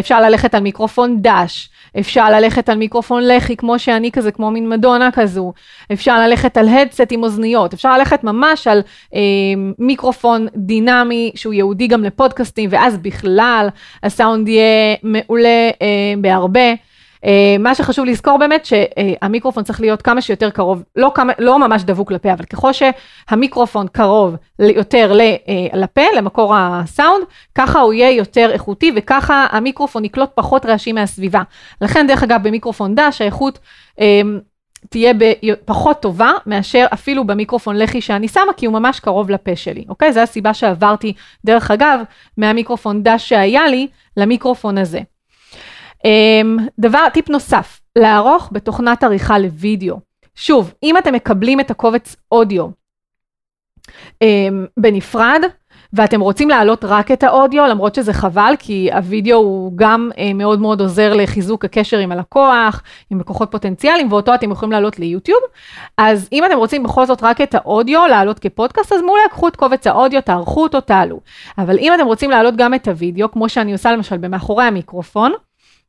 אפשר 0.00 0.20
ללכת 0.20 0.54
על 0.54 0.62
מיקרופון 0.62 1.22
דש, 1.22 1.70
אפשר 2.00 2.30
ללכת 2.30 2.68
על 2.68 2.78
מיקרופון 2.78 3.22
לחי, 3.28 3.56
כמו 3.56 3.78
שאני 3.78 4.12
כזה, 4.12 4.30
כמו 4.30 4.50
מין 4.50 4.68
מדונה 4.68 5.10
כזו, 5.12 5.52
אפשר 5.92 6.20
ללכת 6.20 6.56
על 6.56 6.68
הדסט 6.68 7.06
עם 7.10 7.22
אוזניות, 7.22 7.72
אפשר 7.72 7.98
ללכת 7.98 8.24
ממש 8.24 8.66
על 8.66 8.82
אה, 9.14 9.20
מיקרופון 9.78 10.46
דינמי 10.56 11.32
שהוא 11.34 11.54
ייעודי 11.54 11.86
גם 11.86 12.04
לפודקאסטים, 12.04 12.70
ואז 12.72 12.98
בכלל 12.98 13.68
הסאונד 14.02 14.48
יהיה 14.48 14.96
מעולה 15.02 15.70
אה, 15.82 16.14
בהרבה. 16.18 16.74
אה, 17.24 17.56
מה 17.58 17.74
שחשוב 17.74 18.04
לזכור 18.04 18.38
באמת 18.38 18.66
שהמיקרופון 18.66 19.64
צריך 19.64 19.80
להיות 19.80 20.02
כמה 20.02 20.20
שיותר 20.20 20.50
קרוב, 20.50 20.82
לא, 20.96 21.12
כמה, 21.14 21.32
לא 21.38 21.58
ממש 21.58 21.82
דבוק 21.82 22.12
לפה, 22.12 22.32
אבל 22.32 22.44
ככל 22.44 22.70
שהמיקרופון 22.72 23.88
קרוב 23.88 24.36
יותר 24.58 25.20
אה, 25.20 25.66
לפה, 25.74 26.02
למקור 26.16 26.54
הסאונד, 26.56 27.24
ככה 27.54 27.80
הוא 27.80 27.92
יהיה 27.92 28.10
יותר 28.10 28.50
איכותי 28.52 28.92
וככה 28.96 29.46
המיקרופון 29.50 30.04
יקלוט 30.04 30.30
פחות 30.34 30.66
רעשים 30.66 30.94
מהסביבה. 30.94 31.42
לכן 31.80 32.06
דרך 32.06 32.22
אגב 32.22 32.40
במיקרופון 32.42 32.94
דש 32.94 33.20
האיכות 33.20 33.58
אה, 34.00 34.22
תהיה 34.90 35.12
פחות 35.64 36.02
טובה 36.02 36.30
מאשר 36.46 36.86
אפילו 36.92 37.26
במיקרופון 37.26 37.76
לחי 37.76 38.00
שאני 38.00 38.28
שמה, 38.28 38.52
כי 38.56 38.66
הוא 38.66 38.74
ממש 38.74 39.00
קרוב 39.00 39.30
לפה 39.30 39.56
שלי, 39.56 39.84
אוקיי? 39.88 40.12
זו 40.12 40.20
הסיבה 40.20 40.54
שעברתי, 40.54 41.12
דרך 41.44 41.70
אגב, 41.70 42.00
מהמיקרופון 42.36 43.02
דש 43.02 43.28
שהיה 43.28 43.66
לי 43.66 43.88
למיקרופון 44.16 44.78
הזה. 44.78 45.00
אמ, 46.04 46.56
דבר, 46.78 47.08
טיפ 47.12 47.30
נוסף, 47.30 47.80
לערוך 47.96 48.48
בתוכנת 48.52 49.04
עריכה 49.04 49.38
לוידאו. 49.38 49.96
שוב, 50.34 50.74
אם 50.82 50.98
אתם 50.98 51.14
מקבלים 51.14 51.60
את 51.60 51.70
הקובץ 51.70 52.16
אודיו 52.32 52.66
אמ, 54.22 54.66
בנפרד, 54.76 55.42
ואתם 55.92 56.20
רוצים 56.20 56.48
להעלות 56.48 56.84
רק 56.84 57.10
את 57.10 57.22
האודיו, 57.22 57.66
למרות 57.66 57.94
שזה 57.94 58.12
חבל, 58.12 58.54
כי 58.58 58.90
הוידאו 58.92 59.36
הוא 59.36 59.72
גם 59.76 60.10
אה, 60.18 60.32
מאוד 60.34 60.60
מאוד 60.60 60.80
עוזר 60.80 61.14
לחיזוק 61.14 61.64
הקשר 61.64 61.98
עם 61.98 62.12
הלקוח, 62.12 62.82
עם 63.10 63.20
לקוחות 63.20 63.50
פוטנציאליים, 63.50 64.12
ואותו 64.12 64.34
אתם 64.34 64.50
יכולים 64.50 64.72
להעלות 64.72 64.98
ליוטיוב. 64.98 65.40
אז 65.98 66.28
אם 66.32 66.44
אתם 66.44 66.56
רוצים 66.56 66.82
בכל 66.82 67.06
זאת 67.06 67.22
רק 67.22 67.40
את 67.40 67.54
האודיו, 67.54 68.06
להעלות 68.06 68.38
כפודקאסט, 68.38 68.92
אז 68.92 69.00
מעולה, 69.00 69.22
קחו 69.30 69.48
את 69.48 69.56
קובץ 69.56 69.86
האודיו, 69.86 70.22
תערכו 70.22 70.62
אותו, 70.62 70.80
תעלו. 70.80 71.20
אבל 71.58 71.78
אם 71.78 71.92
אתם 71.94 72.06
רוצים 72.06 72.30
להעלות 72.30 72.56
גם 72.56 72.74
את 72.74 72.88
הוידאו, 72.88 73.30
כמו 73.30 73.48
שאני 73.48 73.72
עושה 73.72 73.92
למשל 73.92 74.16
במאחורי 74.16 74.64
המיקרופון, 74.64 75.32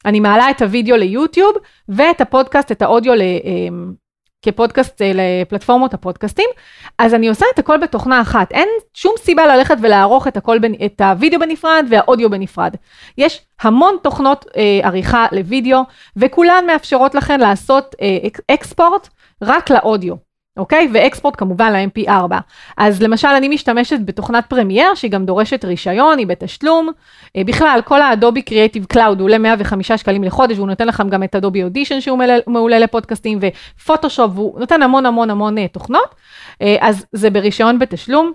אני 0.06 0.20
מעלה 0.20 0.50
את 0.50 0.62
הוידאו 0.62 0.98
ליוטיוב 0.98 1.56
ואת 1.90 2.22
הפודקאסט, 2.22 2.72
את 2.72 2.82
האודיו 2.82 3.16
ל, 3.16 3.22
אמ, 3.22 3.94
כפודקאסט 4.42 5.02
אה, 5.02 5.12
לפלטפורמות 5.16 5.94
הפודקאסטים, 5.94 6.50
אז 6.98 7.14
אני 7.14 7.30
עושה 7.30 7.46
את 7.54 7.60
הכל 7.60 7.78
בתוכנה 7.78 8.22
אחת. 8.22 8.52
אין 8.52 8.68
שום 8.94 9.14
סיבה 9.18 9.56
ללכת 9.56 9.78
ולערוך 9.82 10.28
את, 10.28 10.38
הכל, 10.38 10.58
את 10.86 11.02
הוידאו 11.02 11.40
בנפרד 11.40 11.86
והאודיו 11.90 12.30
בנפרד. 12.30 12.76
יש 13.18 13.42
המון 13.62 13.98
תוכנות 14.04 14.46
אה, 14.58 14.80
עריכה 14.84 15.26
לוידאו, 15.32 15.80
וכולן 16.18 16.64
מאפשרות 16.68 17.16
לכן 17.16 17.40
לעשות 17.40 17.96
אה, 18.02 18.18
export 18.56 19.10
רק 19.44 19.70
לאודיו. 19.70 20.25
אוקיי? 20.58 20.90
ו 20.94 21.00
export 21.00 21.36
כמובן 21.38 21.74
ל-MP4. 21.74 22.36
אז 22.78 23.02
למשל 23.02 23.28
אני 23.28 23.48
משתמשת 23.48 24.00
בתוכנת 24.06 24.46
Premiere 24.48 24.96
שהיא 24.96 25.12
גם 25.12 25.26
דורשת 25.26 25.66
רישיון, 25.66 26.18
היא 26.18 26.28
בתשלום. 26.28 26.90
אה, 27.36 27.42
בכלל 27.46 27.80
כל 27.86 28.02
ה 28.02 28.08
Adobe 28.08 28.42
Creative 28.42 28.86
Cloud 28.86 29.22
עולה 29.22 29.38
105 29.38 29.92
שקלים 29.92 30.24
לחודש 30.24 30.58
והוא 30.58 30.68
נותן 30.68 30.88
לכם 30.88 31.10
גם 31.10 31.24
את 31.24 31.36
Adobe 31.36 31.64
Audition 31.64 32.02
שהוא 32.02 32.20
מעולה 32.48 32.80
לפודקאסטים 32.80 33.40
ופוטושופ 33.42 34.32
והוא 34.36 34.60
נותן 34.60 34.82
המון 34.82 35.06
המון 35.06 35.30
המון 35.30 35.58
אה, 35.58 35.68
תוכנות. 35.68 36.16
אה, 36.62 36.76
אז 36.80 37.06
זה 37.12 37.30
ברישיון 37.30 37.80
בתשלום. 37.80 38.32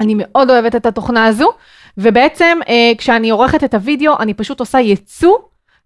אני 0.00 0.14
מאוד 0.16 0.50
אוהבת 0.50 0.76
את 0.76 0.86
התוכנה 0.86 1.26
הזו 1.26 1.48
ובעצם 1.98 2.58
כשאני 2.98 3.30
עורכת 3.30 3.64
את 3.64 3.74
הוידאו 3.74 4.18
אני 4.20 4.34
פשוט 4.34 4.60
עושה 4.60 4.78
ייצוא 4.80 5.36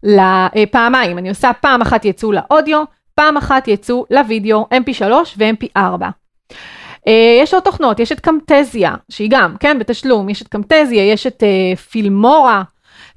לפעמיים, 0.02 1.18
אני 1.18 1.28
עושה 1.28 1.52
פעם 1.52 1.82
אחת 1.82 2.04
ייצוא 2.04 2.34
לאודיו. 2.34 2.84
פעם 3.18 3.36
אחת 3.36 3.68
יצאו 3.68 4.04
לוידאו 4.10 4.66
mp3 4.74 5.12
ו-mp4. 5.38 6.02
Uh, 6.50 7.10
יש 7.42 7.54
עוד 7.54 7.62
תוכנות, 7.62 8.00
יש 8.00 8.12
את 8.12 8.20
קמטזיה, 8.20 8.94
שהיא 9.08 9.30
גם, 9.30 9.56
כן, 9.60 9.78
בתשלום, 9.78 10.28
יש 10.28 10.42
את 10.42 10.48
קמטזיה, 10.48 11.12
יש 11.12 11.26
את 11.26 11.42
uh, 11.42 11.78
פילמורה, 11.78 12.62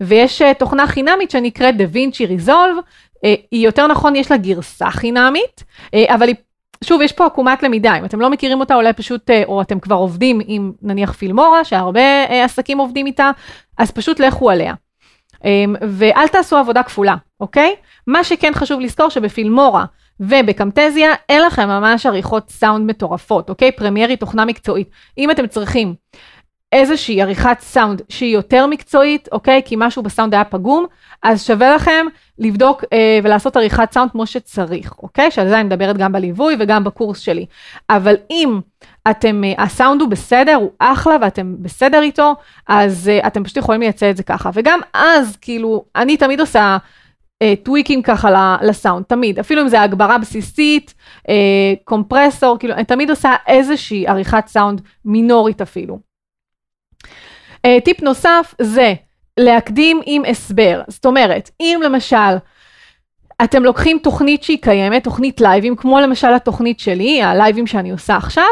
ויש 0.01 0.41
uh, 0.41 0.53
תוכנה 0.53 0.87
חינמית 0.87 1.31
שנקראת 1.31 1.77
דה 1.77 1.83
וינצ'י 1.91 2.25
ריזולב, 2.25 2.75
היא 3.23 3.65
יותר 3.65 3.87
נכון, 3.87 4.15
יש 4.15 4.31
לה 4.31 4.37
גרסה 4.37 4.91
חינמית, 4.91 5.63
uh, 5.85 6.13
אבל 6.13 6.27
היא, 6.27 6.35
שוב, 6.83 7.01
יש 7.01 7.11
פה 7.11 7.25
עקומת 7.25 7.63
למידה, 7.63 7.97
אם 7.97 8.05
אתם 8.05 8.21
לא 8.21 8.29
מכירים 8.29 8.59
אותה, 8.59 8.75
אולי 8.75 8.93
פשוט, 8.93 9.29
uh, 9.29 9.33
או 9.47 9.61
אתם 9.61 9.79
כבר 9.79 9.95
עובדים 9.95 10.39
עם 10.45 10.71
נניח 10.81 11.11
פילמורה, 11.11 11.65
שהרבה 11.65 12.25
uh, 12.27 12.31
עסקים 12.31 12.77
עובדים 12.77 13.05
איתה, 13.05 13.31
אז 13.77 13.91
פשוט 13.91 14.19
לכו 14.19 14.49
עליה. 14.49 14.73
Um, 15.41 15.77
ואל 15.89 16.27
תעשו 16.27 16.57
עבודה 16.57 16.83
כפולה, 16.83 17.15
אוקיי? 17.39 17.75
מה 18.07 18.23
שכן 18.23 18.51
חשוב 18.55 18.79
לזכור 18.79 19.09
שבפילמורה 19.09 19.85
ובקמטזיה 20.19 21.09
אין 21.29 21.41
לכם 21.41 21.67
ממש 21.67 22.05
עריכות 22.05 22.49
סאונד 22.49 22.89
מטורפות, 22.89 23.49
אוקיי? 23.49 23.71
פרמיירי 23.71 24.17
תוכנה 24.17 24.45
מקצועית. 24.45 24.89
אם 25.17 25.31
אתם 25.31 25.47
צריכים 25.47 25.93
איזושהי 26.71 27.21
עריכת 27.21 27.57
סאונד 27.59 28.01
שהיא 28.09 28.33
יותר 28.33 28.67
מקצועית, 28.67 29.29
אוקיי? 29.31 29.61
כי 29.65 29.75
משהו 29.77 30.03
בסאונד 30.03 30.33
היה 30.33 30.43
פגום, 30.43 30.85
אז 31.23 31.45
שווה 31.45 31.75
לכם 31.75 32.05
לבדוק 32.39 32.83
אה, 32.93 33.19
ולעשות 33.23 33.55
עריכת 33.57 33.91
סאונד 33.91 34.11
כמו 34.11 34.25
שצריך, 34.25 34.93
אוקיי? 35.03 35.31
שעל 35.31 35.49
זה 35.49 35.55
אני 35.55 35.63
מדברת 35.63 35.97
גם 35.97 36.11
בליווי 36.11 36.55
וגם 36.59 36.83
בקורס 36.83 37.19
שלי. 37.19 37.45
אבל 37.89 38.15
אם 38.29 38.59
אתם, 39.09 39.43
אה, 39.43 39.63
הסאונד 39.63 40.01
הוא 40.01 40.09
בסדר, 40.09 40.55
הוא 40.55 40.69
אחלה 40.79 41.17
ואתם 41.21 41.55
בסדר 41.59 42.01
איתו, 42.01 42.35
אז 42.67 43.09
אה, 43.09 43.27
אתם 43.27 43.43
פשוט 43.43 43.57
יכולים 43.57 43.81
לייצא 43.81 44.09
את 44.09 44.17
זה 44.17 44.23
ככה. 44.23 44.49
וגם 44.53 44.79
אז, 44.93 45.37
כאילו, 45.41 45.85
אני 45.95 46.17
תמיד 46.17 46.39
עושה... 46.39 46.77
טוויקים 47.63 48.01
ככה 48.01 48.57
לסאונד, 48.61 49.05
תמיד, 49.05 49.39
אפילו 49.39 49.61
אם 49.61 49.67
זה 49.67 49.81
הגברה 49.81 50.17
בסיסית, 50.17 50.93
אה, 51.29 51.73
קומפרסור, 51.83 52.57
כאילו, 52.59 52.73
אני 52.73 52.83
תמיד 52.83 53.09
עושה 53.09 53.35
איזושהי 53.47 54.07
עריכת 54.07 54.47
סאונד 54.47 54.81
מינורית 55.05 55.61
אפילו. 55.61 55.99
אה, 57.65 57.77
טיפ 57.85 58.01
נוסף 58.01 58.55
זה 58.61 58.93
להקדים 59.39 60.01
עם 60.05 60.23
הסבר, 60.25 60.81
זאת 60.87 61.05
אומרת, 61.05 61.49
אם 61.59 61.79
למשל, 61.83 62.37
אתם 63.43 63.63
לוקחים 63.63 63.99
תוכנית 64.03 64.43
שהיא 64.43 64.61
קיימת, 64.61 65.03
תוכנית 65.03 65.41
לייבים, 65.41 65.75
כמו 65.75 65.99
למשל 65.99 66.33
התוכנית 66.33 66.79
שלי, 66.79 67.23
הלייבים 67.23 67.67
שאני 67.67 67.91
עושה 67.91 68.17
עכשיו, 68.17 68.51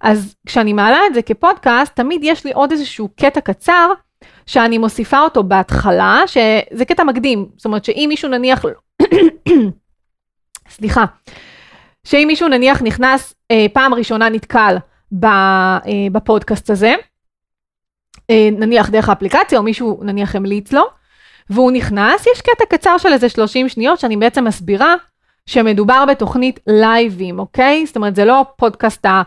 אז 0.00 0.34
כשאני 0.46 0.72
מעלה 0.72 0.98
את 1.06 1.14
זה 1.14 1.22
כפודקאסט, 1.22 1.96
תמיד 1.96 2.20
יש 2.24 2.44
לי 2.44 2.52
עוד 2.52 2.72
איזשהו 2.72 3.08
קטע 3.16 3.40
קצר, 3.40 3.92
שאני 4.46 4.78
מוסיפה 4.78 5.20
אותו 5.20 5.42
בהתחלה, 5.42 6.22
שזה 6.26 6.84
קטע 6.84 7.04
מקדים, 7.04 7.48
זאת 7.56 7.64
אומרת 7.64 7.84
שאם 7.84 8.06
מישהו 8.08 8.28
נניח, 8.28 8.64
סליחה, 10.76 11.04
שאם 12.04 12.24
מישהו 12.26 12.48
נניח 12.48 12.82
נכנס 12.82 13.34
אה, 13.50 13.66
פעם 13.72 13.94
ראשונה 13.94 14.28
נתקל 14.28 14.76
ב, 15.12 15.24
אה, 15.24 15.80
בפודקאסט 16.12 16.70
הזה, 16.70 16.94
אה, 18.30 18.48
נניח 18.52 18.90
דרך 18.90 19.08
האפליקציה 19.08 19.58
או 19.58 19.62
מישהו 19.62 20.00
נניח 20.02 20.36
המליץ 20.36 20.72
לו, 20.72 20.84
והוא 21.50 21.72
נכנס, 21.72 22.26
יש 22.26 22.40
קטע 22.40 22.64
קצר 22.76 22.98
של 22.98 23.12
איזה 23.12 23.28
30 23.28 23.68
שניות 23.68 24.00
שאני 24.00 24.16
בעצם 24.16 24.44
מסבירה 24.44 24.94
שמדובר 25.50 26.04
בתוכנית 26.08 26.60
לייבים, 26.66 27.38
אוקיי? 27.38 27.86
זאת 27.86 27.96
אומרת, 27.96 28.16
זה 28.16 28.24
לא 28.24 28.44
פודקאסט 28.56 29.06
אה, 29.06 29.22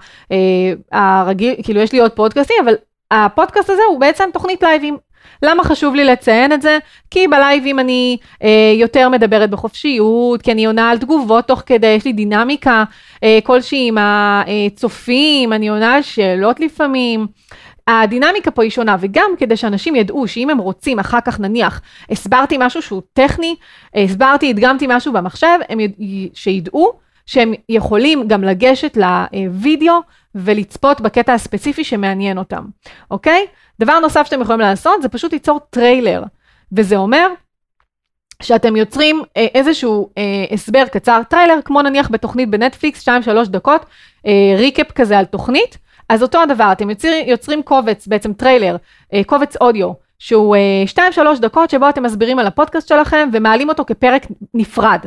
הרגיל, 0.91 1.55
כאילו 1.63 1.81
יש 1.81 1.91
לי 1.91 1.99
עוד 1.99 2.11
פודקאסטים, 2.11 2.55
אבל 2.63 2.73
הפודקאסט 3.11 3.69
הזה 3.69 3.81
הוא 3.89 3.99
בעצם 3.99 4.29
תוכנית 4.33 4.63
לייבים. 4.63 4.97
למה 5.43 5.63
חשוב 5.63 5.95
לי 5.95 6.03
לציין 6.03 6.53
את 6.53 6.61
זה? 6.61 6.77
כי 7.11 7.27
בלייבים 7.27 7.79
אני 7.79 8.17
אה, 8.43 8.73
יותר 8.75 9.09
מדברת 9.09 9.49
בחופשיות, 9.49 10.41
כי 10.41 10.51
אני 10.51 10.65
עונה 10.65 10.89
על 10.89 10.97
תגובות 10.97 11.47
תוך 11.47 11.63
כדי, 11.65 11.87
יש 11.87 12.05
לי 12.05 12.13
דינמיקה 12.13 12.83
אה, 13.23 13.39
כלשהי 13.43 13.87
עם 13.87 13.97
הצופים, 13.99 15.53
אני 15.53 15.69
עונה 15.69 15.95
על 15.95 16.01
שאלות 16.01 16.59
לפעמים. 16.59 17.27
הדינמיקה 17.87 18.51
פה 18.51 18.63
היא 18.63 18.71
שונה, 18.71 18.95
וגם 18.99 19.31
כדי 19.37 19.57
שאנשים 19.57 19.95
ידעו 19.95 20.27
שאם 20.27 20.49
הם 20.49 20.57
רוצים, 20.57 20.99
אחר 20.99 21.21
כך 21.25 21.39
נניח, 21.39 21.81
הסברתי 22.09 22.55
משהו 22.59 22.81
שהוא 22.81 23.01
טכני, 23.13 23.55
הסברתי, 23.95 24.49
הדגמתי 24.49 24.85
משהו 24.89 25.13
במחשב, 25.13 25.57
הם 25.69 25.79
יד... 25.79 25.91
שידעו 26.33 26.93
שהם 27.25 27.53
יכולים 27.69 28.27
גם 28.27 28.43
לגשת 28.43 28.97
לוידאו 28.97 29.99
ולצפות 30.35 31.01
בקטע 31.01 31.33
הספציפי 31.33 31.83
שמעניין 31.83 32.37
אותם, 32.37 32.63
אוקיי? 33.11 33.45
דבר 33.79 33.99
נוסף 33.99 34.25
שאתם 34.25 34.41
יכולים 34.41 34.59
לעשות 34.59 35.01
זה 35.01 35.09
פשוט 35.09 35.33
ליצור 35.33 35.59
טריילר, 35.69 36.23
וזה 36.71 36.95
אומר 36.95 37.27
שאתם 38.41 38.75
יוצרים 38.75 39.21
אה, 39.37 39.47
איזשהו 39.53 40.09
אה, 40.17 40.45
הסבר 40.51 40.85
קצר, 40.91 41.21
טריילר, 41.29 41.59
כמו 41.65 41.81
נניח 41.81 42.09
בתוכנית 42.11 42.49
בנטפליקס, 42.49 43.09
2-3 43.09 43.11
דקות, 43.47 43.85
אה, 44.25 44.31
recap 44.57 44.91
כזה 44.91 45.19
על 45.19 45.25
תוכנית, 45.25 45.77
אז 46.13 46.23
אותו 46.23 46.41
הדבר, 46.41 46.71
אתם 46.71 46.89
יוצרים, 46.89 47.29
יוצרים 47.29 47.63
קובץ, 47.63 48.07
בעצם 48.07 48.33
טריילר, 48.33 48.75
אה, 49.13 49.21
קובץ 49.25 49.55
אודיו, 49.61 49.91
שהוא 50.19 50.55
2-3 50.85 50.97
אה, 51.19 51.39
דקות 51.39 51.69
שבו 51.69 51.89
אתם 51.89 52.03
מסבירים 52.03 52.39
על 52.39 52.47
הפודקאסט 52.47 52.87
שלכם 52.87 53.29
ומעלים 53.33 53.69
אותו 53.69 53.85
כפרק 53.85 54.25
נפרד. 54.53 54.99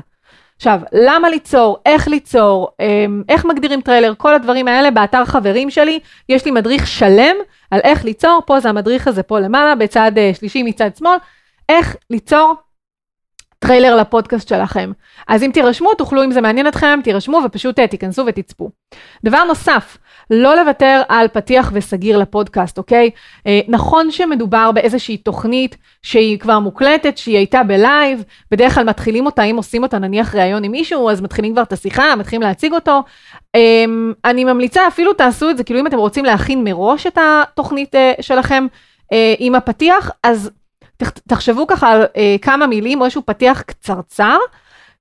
עכשיו, 0.56 0.80
למה 0.92 1.28
ליצור, 1.28 1.78
איך 1.86 2.08
ליצור, 2.08 2.68
אמ, 2.80 3.22
איך 3.28 3.44
מגדירים 3.44 3.80
טריילר, 3.80 4.12
כל 4.18 4.34
הדברים 4.34 4.68
האלה 4.68 4.90
באתר 4.90 5.24
חברים 5.24 5.70
שלי, 5.70 6.00
יש 6.28 6.44
לי 6.44 6.50
מדריך 6.50 6.86
שלם 6.86 7.36
על 7.70 7.80
איך 7.84 8.04
ליצור, 8.04 8.42
פה 8.46 8.60
זה 8.60 8.68
המדריך 8.68 9.08
הזה 9.08 9.22
פה 9.22 9.40
למעלה, 9.40 9.74
בצד 9.74 10.12
אה, 10.16 10.30
שלישי 10.34 10.62
מצד 10.62 10.96
שמאל, 10.96 11.16
איך 11.68 11.96
ליצור 12.10 12.54
טריילר 13.58 13.96
לפודקאסט 13.96 14.48
שלכם. 14.48 14.92
אז 15.28 15.42
אם 15.42 15.50
תירשמו, 15.54 15.94
תוכלו, 15.94 16.24
אם 16.24 16.32
זה 16.32 16.40
מעניין 16.40 16.68
אתכם, 16.68 17.00
תירשמו 17.04 17.40
ופשוט 17.44 17.78
אה, 17.78 17.86
תיכנסו 17.86 18.24
ותצפו. 18.26 18.70
דבר 19.24 19.44
נוסף, 19.44 19.98
לא 20.30 20.56
לוותר 20.56 21.02
על 21.08 21.28
פתיח 21.28 21.70
וסגיר 21.74 22.18
לפודקאסט, 22.18 22.78
אוקיי? 22.78 23.10
אה, 23.46 23.60
נכון 23.68 24.10
שמדובר 24.10 24.72
באיזושהי 24.72 25.16
תוכנית 25.16 25.76
שהיא 26.02 26.38
כבר 26.38 26.58
מוקלטת, 26.58 27.18
שהיא 27.18 27.36
הייתה 27.36 27.62
בלייב, 27.62 28.24
בדרך 28.50 28.74
כלל 28.74 28.84
מתחילים 28.84 29.26
אותה, 29.26 29.42
אם 29.42 29.56
עושים 29.56 29.82
אותה 29.82 29.98
נניח 29.98 30.34
ראיון 30.34 30.64
עם 30.64 30.72
מישהו, 30.72 31.10
אז 31.10 31.20
מתחילים 31.20 31.52
כבר 31.52 31.62
את 31.62 31.72
השיחה, 31.72 32.16
מתחילים 32.16 32.42
להציג 32.42 32.72
אותו. 32.72 33.02
אה, 33.54 33.84
אני 34.24 34.44
ממליצה, 34.44 34.88
אפילו 34.88 35.12
תעשו 35.12 35.50
את 35.50 35.56
זה, 35.56 35.64
כאילו 35.64 35.80
אם 35.80 35.86
אתם 35.86 35.98
רוצים 35.98 36.24
להכין 36.24 36.64
מראש 36.64 37.06
את 37.06 37.18
התוכנית 37.20 37.94
אה, 37.94 38.12
שלכם 38.20 38.66
אה, 39.12 39.34
עם 39.38 39.54
הפתיח, 39.54 40.10
אז 40.22 40.50
תחשבו 41.28 41.66
ככה 41.66 41.92
על 41.92 42.04
אה, 42.16 42.36
כמה 42.42 42.66
מילים 42.66 43.00
או 43.00 43.04
איזשהו 43.04 43.22
פתיח 43.26 43.60
קצרצר. 43.62 44.38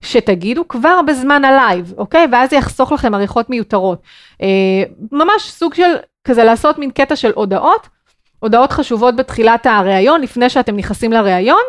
שתגידו 0.02 0.68
כבר 0.68 1.02
בזמן 1.08 1.46
הלייב, 1.46 1.94
אוקיי? 1.98 2.28
ואז 2.32 2.50
זה 2.50 2.56
יחסוך 2.56 2.92
לכם 2.92 3.14
עריכות 3.14 3.50
מיותרות. 3.50 4.02
אה, 4.42 4.84
ממש 5.12 5.52
סוג 5.52 5.74
של, 5.74 5.96
כזה 6.28 6.44
לעשות 6.44 6.78
מין 6.78 6.92
קטע 6.92 7.16
של 7.16 7.32
הודעות, 7.36 7.90
הודעות 8.40 8.72
חשובות 8.72 9.16
בתחילת 9.16 9.66
הראיון, 9.66 10.22
לפני 10.22 10.50
שאתם 10.50 10.76
נכנסים 10.76 11.14
לראיון, 11.14 11.62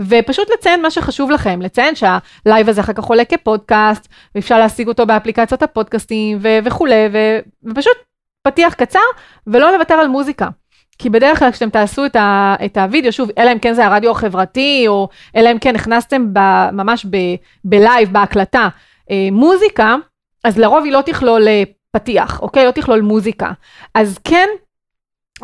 ופשוט 0.00 0.50
לציין 0.50 0.82
מה 0.82 0.90
שחשוב 0.90 1.30
לכם, 1.30 1.62
לציין 1.62 1.94
שהלייב 1.94 2.68
הזה 2.68 2.80
אחר 2.80 2.92
כך 2.92 3.04
עולה 3.04 3.24
כפודקאסט, 3.24 4.08
ואפשר 4.34 4.58
להשיג 4.58 4.88
אותו 4.88 5.06
באפליקציות 5.06 5.62
הפודקאסטים 5.62 6.38
ו- 6.40 6.58
וכולי, 6.64 7.08
ו- 7.12 7.70
ופשוט 7.70 7.96
פתיח 8.42 8.74
קצר, 8.74 8.98
ולא 9.46 9.72
לוותר 9.72 9.94
על 9.94 10.08
מוזיקה. 10.08 10.48
כי 10.98 11.10
בדרך 11.10 11.38
כלל 11.38 11.50
כשאתם 11.50 11.70
תעשו 11.70 12.06
את, 12.06 12.16
ה, 12.16 12.54
את 12.64 12.76
הוידאו, 12.76 13.12
שוב, 13.12 13.30
אלא 13.38 13.52
אם 13.52 13.58
כן 13.58 13.74
זה 13.74 13.86
הרדיו 13.86 14.10
החברתי, 14.10 14.84
או 14.88 15.08
אלא 15.36 15.52
אם 15.52 15.58
כן 15.58 15.76
הכנסתם 15.76 16.34
ב, 16.34 16.38
ממש 16.72 17.06
ב, 17.10 17.16
בלייב, 17.64 18.12
בהקלטה, 18.12 18.68
אה, 19.10 19.28
מוזיקה, 19.32 19.96
אז 20.44 20.58
לרוב 20.58 20.84
היא 20.84 20.92
לא 20.92 21.00
תכלול 21.00 21.48
אה, 21.48 21.62
פתיח, 21.92 22.40
אוקיי? 22.40 22.66
לא 22.66 22.70
תכלול 22.70 23.00
מוזיקה. 23.00 23.50
אז 23.94 24.18
כן, 24.24 24.48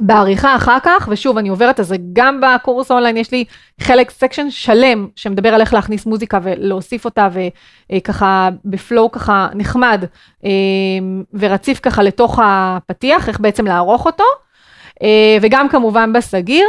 בעריכה 0.00 0.56
אחר 0.56 0.78
כך, 0.82 1.08
ושוב, 1.10 1.38
אני 1.38 1.48
עוברת 1.48 1.78
על 1.78 1.84
זה 1.84 1.96
גם 2.12 2.40
בקורס 2.40 2.90
אונליין, 2.90 3.16
יש 3.16 3.32
לי 3.32 3.44
חלק, 3.80 4.10
section 4.10 4.50
שלם, 4.50 5.08
שמדבר 5.16 5.54
על 5.54 5.60
איך 5.60 5.74
להכניס 5.74 6.06
מוזיקה 6.06 6.38
ולהוסיף 6.42 7.04
אותה, 7.04 7.28
וככה 7.92 8.26
אה, 8.26 8.48
בפלואו 8.64 9.10
ככה 9.10 9.48
נחמד, 9.54 10.04
אה, 10.44 10.50
ורציף 11.34 11.80
ככה 11.80 12.02
לתוך 12.02 12.40
הפתיח, 12.42 13.28
איך 13.28 13.40
בעצם 13.40 13.66
לערוך 13.66 14.06
אותו. 14.06 14.24
אה, 15.02 15.38
וגם 15.42 15.68
כמובן 15.68 16.12
בסגיר. 16.12 16.66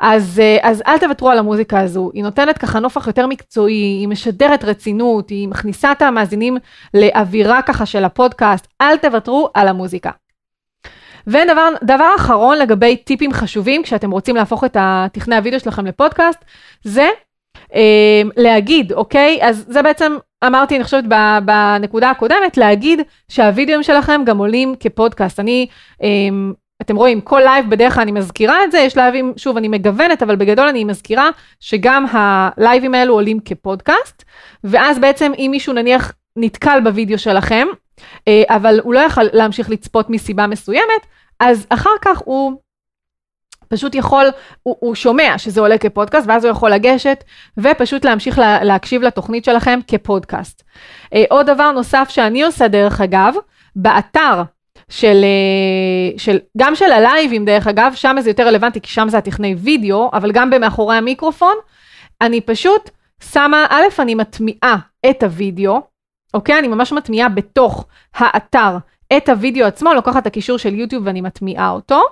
אז, 0.00 0.40
אה, 0.40 0.56
אז 0.62 0.82
אל 0.86 0.98
תוותרו 0.98 1.30
על 1.30 1.38
המוזיקה 1.38 1.80
הזו, 1.80 2.10
היא 2.14 2.22
נותנת 2.22 2.58
ככה 2.58 2.80
נופח 2.80 3.06
יותר 3.06 3.26
מקצועי, 3.26 3.74
היא 3.74 4.08
משדרת 4.08 4.64
רצינות, 4.64 5.30
היא 5.30 5.48
מכניסה 5.48 5.92
את 5.92 6.02
המאזינים 6.02 6.56
לאווירה 6.94 7.62
ככה 7.62 7.86
של 7.86 8.04
הפודקאסט, 8.04 8.66
אל 8.80 8.96
תוותרו 8.96 9.48
על 9.54 9.68
המוזיקה. 9.68 10.10
ודבר 11.26 12.14
אחרון 12.16 12.58
לגבי 12.58 12.96
טיפים 12.96 13.32
חשובים 13.32 13.82
כשאתם 13.82 14.10
רוצים 14.10 14.36
להפוך 14.36 14.64
את 14.64 14.76
תכני 15.12 15.36
הוידאו 15.36 15.60
שלכם 15.60 15.86
לפודקאסט, 15.86 16.44
זה 16.82 17.08
אה, 17.74 18.22
להגיד, 18.36 18.92
אוקיי? 18.92 19.38
אז 19.42 19.64
זה 19.68 19.82
בעצם 19.82 20.16
אמרתי, 20.46 20.76
אני 20.76 20.84
חושבת 20.84 21.04
בנקודה 21.44 22.10
הקודמת, 22.10 22.56
להגיד 22.56 23.00
שהווידאוים 23.28 23.82
שלכם 23.82 24.20
גם 24.26 24.38
עולים 24.38 24.74
כפודקאסט. 24.80 25.40
אני 25.40 25.66
אה, 26.02 26.08
אתם 26.82 26.96
רואים, 26.96 27.20
כל 27.20 27.40
לייב 27.44 27.70
בדרך 27.70 27.94
כלל 27.94 28.02
אני 28.02 28.12
מזכירה 28.12 28.64
את 28.64 28.72
זה, 28.72 28.78
יש 28.78 28.96
לייבים, 28.96 29.32
שוב, 29.36 29.56
אני 29.56 29.68
מגוונת, 29.68 30.22
אבל 30.22 30.36
בגדול 30.36 30.68
אני 30.68 30.84
מזכירה 30.84 31.30
שגם 31.60 32.06
הלייבים 32.12 32.94
האלו 32.94 33.14
עולים 33.14 33.40
כפודקאסט, 33.40 34.24
ואז 34.64 34.98
בעצם 34.98 35.32
אם 35.38 35.48
מישהו 35.50 35.72
נניח 35.72 36.12
נתקל 36.36 36.80
בווידאו 36.84 37.18
שלכם, 37.18 37.66
אה, 38.28 38.42
אבל 38.48 38.80
הוא 38.82 38.94
לא 38.94 39.00
יכול 39.00 39.28
להמשיך 39.32 39.70
לצפות 39.70 40.10
מסיבה 40.10 40.46
מסוימת, 40.46 41.06
אז 41.40 41.66
אחר 41.70 41.90
כך 42.00 42.18
הוא 42.24 42.52
פשוט 43.68 43.94
יכול, 43.94 44.26
הוא, 44.62 44.76
הוא 44.80 44.94
שומע 44.94 45.34
שזה 45.38 45.60
עולה 45.60 45.78
כפודקאסט, 45.78 46.26
ואז 46.28 46.44
הוא 46.44 46.50
יכול 46.50 46.70
לגשת 46.70 47.24
ופשוט 47.58 48.04
להמשיך 48.04 48.38
לה, 48.38 48.64
להקשיב 48.64 49.02
לתוכנית 49.02 49.44
שלכם 49.44 49.78
כפודקאסט. 49.88 50.62
אה, 51.14 51.24
עוד 51.30 51.46
דבר 51.46 51.70
נוסף 51.70 52.06
שאני 52.08 52.42
עושה 52.42 52.68
דרך 52.68 53.00
אגב, 53.00 53.34
באתר 53.76 54.42
של, 54.92 55.24
אה, 55.24 56.18
של, 56.18 56.38
גם 56.58 56.74
של 56.74 56.92
הלייבים 56.92 57.44
דרך 57.44 57.66
אגב, 57.66 57.92
שם 57.94 58.16
זה 58.20 58.30
יותר 58.30 58.46
רלוונטי 58.46 58.80
כי 58.80 58.90
שם 58.90 59.08
זה 59.08 59.18
הטכני 59.18 59.54
וידאו, 59.54 60.10
אבל 60.12 60.32
גם 60.32 60.50
במאחורי 60.50 60.96
המיקרופון, 60.96 61.54
אני 62.20 62.40
פשוט 62.40 62.90
שמה, 63.32 63.66
א', 63.70 63.82
אני 63.98 64.14
מטמיעה 64.14 64.76
את 65.10 65.22
הוידאו, 65.22 65.80
אוקיי? 66.34 66.58
אני 66.58 66.68
ממש 66.68 66.92
מטמיעה 66.92 67.28
בתוך 67.28 67.86
האתר 68.14 68.76
את 69.16 69.28
הוידאו 69.28 69.66
עצמו, 69.66 69.94
לוקחת 69.94 70.22
את 70.22 70.26
הקישור 70.26 70.58
של 70.58 70.74
YouTube 70.74 71.06
ואני 71.06 71.20
מטמיעה 71.20 71.70
אותו. 71.70 72.02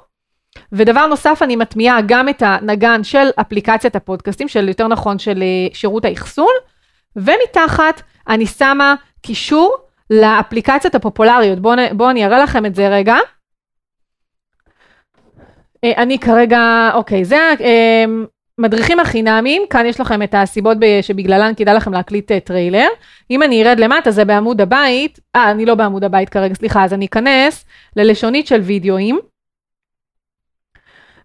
ודבר 0.72 1.06
נוסף, 1.06 1.42
אני 1.42 1.56
מטמיעה 1.56 1.98
גם 2.06 2.28
את 2.28 2.42
הנגן 2.46 3.04
של 3.04 3.28
אפליקציית 3.40 3.96
הפודקאסטים, 3.96 4.48
של 4.48 4.68
יותר 4.68 4.88
נכון 4.88 5.18
של 5.18 5.42
אה, 5.42 5.74
שירות 5.74 6.04
האחסון, 6.04 6.52
ומתחת 7.16 8.02
אני 8.28 8.46
שמה 8.46 8.94
קישור 9.22 9.76
לאפליקציות 10.10 10.94
הפופולריות. 10.94 11.58
בואו 11.58 11.76
בוא 11.92 12.10
אני 12.10 12.24
אראה 12.26 12.38
לכם 12.38 12.66
את 12.66 12.74
זה 12.74 12.88
רגע. 12.88 13.16
אה, 15.84 15.92
אני 16.02 16.18
כרגע, 16.18 16.90
אוקיי, 16.94 17.24
זה 17.24 17.50
המדריכים 18.58 18.98
אה, 18.98 19.04
החינמיים, 19.04 19.62
כאן 19.70 19.86
יש 19.86 20.00
לכם 20.00 20.22
את 20.22 20.34
הסיבות 20.34 20.78
שבגללן 21.02 21.52
כדאי 21.56 21.74
לכם 21.74 21.92
להקליט 21.92 22.32
אה, 22.32 22.40
טריילר. 22.40 22.88
אם 23.30 23.42
אני 23.42 23.62
ארד 23.62 23.80
למטה, 23.80 24.10
זה 24.10 24.24
בעמוד 24.24 24.60
הבית, 24.60 25.18
אה, 25.36 25.50
אני 25.50 25.66
לא 25.66 25.74
בעמוד 25.74 26.04
הבית 26.04 26.28
כרגע, 26.28 26.54
סליחה, 26.54 26.84
אז 26.84 26.94
אני 26.94 27.06
אכנס 27.06 27.64
ללשונית 27.96 28.46
של 28.46 28.60
וידאוים. 28.60 29.18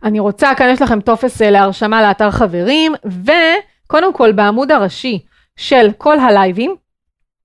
אני 0.04 0.20
רוצה, 0.20 0.56
כאן 0.56 0.70
יש 0.70 0.82
לכם 0.82 1.02
טופס 1.02 1.42
להרשמה 1.42 2.02
לאתר 2.02 2.32
חברים, 2.32 2.94
וקודם 3.06 4.14
כל 4.14 4.32
בעמוד 4.32 4.72
הראשי 4.72 5.26
של 5.56 5.90
כל 5.98 6.20
הלייבים, 6.20 6.76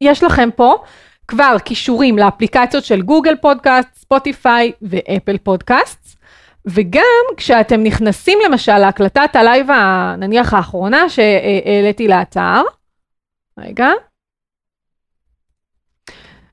יש 0.00 0.22
לכם 0.24 0.48
פה 0.56 0.76
כבר 1.30 1.56
קישורים 1.64 2.18
לאפליקציות 2.18 2.84
של 2.84 3.02
Google 3.02 3.36
Podcast, 3.36 3.88
Spotify 3.94 4.72
ו 4.82 4.91
Apple 4.91 5.38
Podcast. 5.38 6.16
וגם 6.66 7.24
כשאתם 7.36 7.82
נכנסים 7.82 8.38
למשל 8.46 8.78
להקלטת 8.78 9.36
הלייב 9.36 9.66
נניח 10.18 10.54
האחרונה 10.54 11.08
שהעליתי 11.08 12.08
לאתר, 12.08 12.62
רגע. 13.58 13.88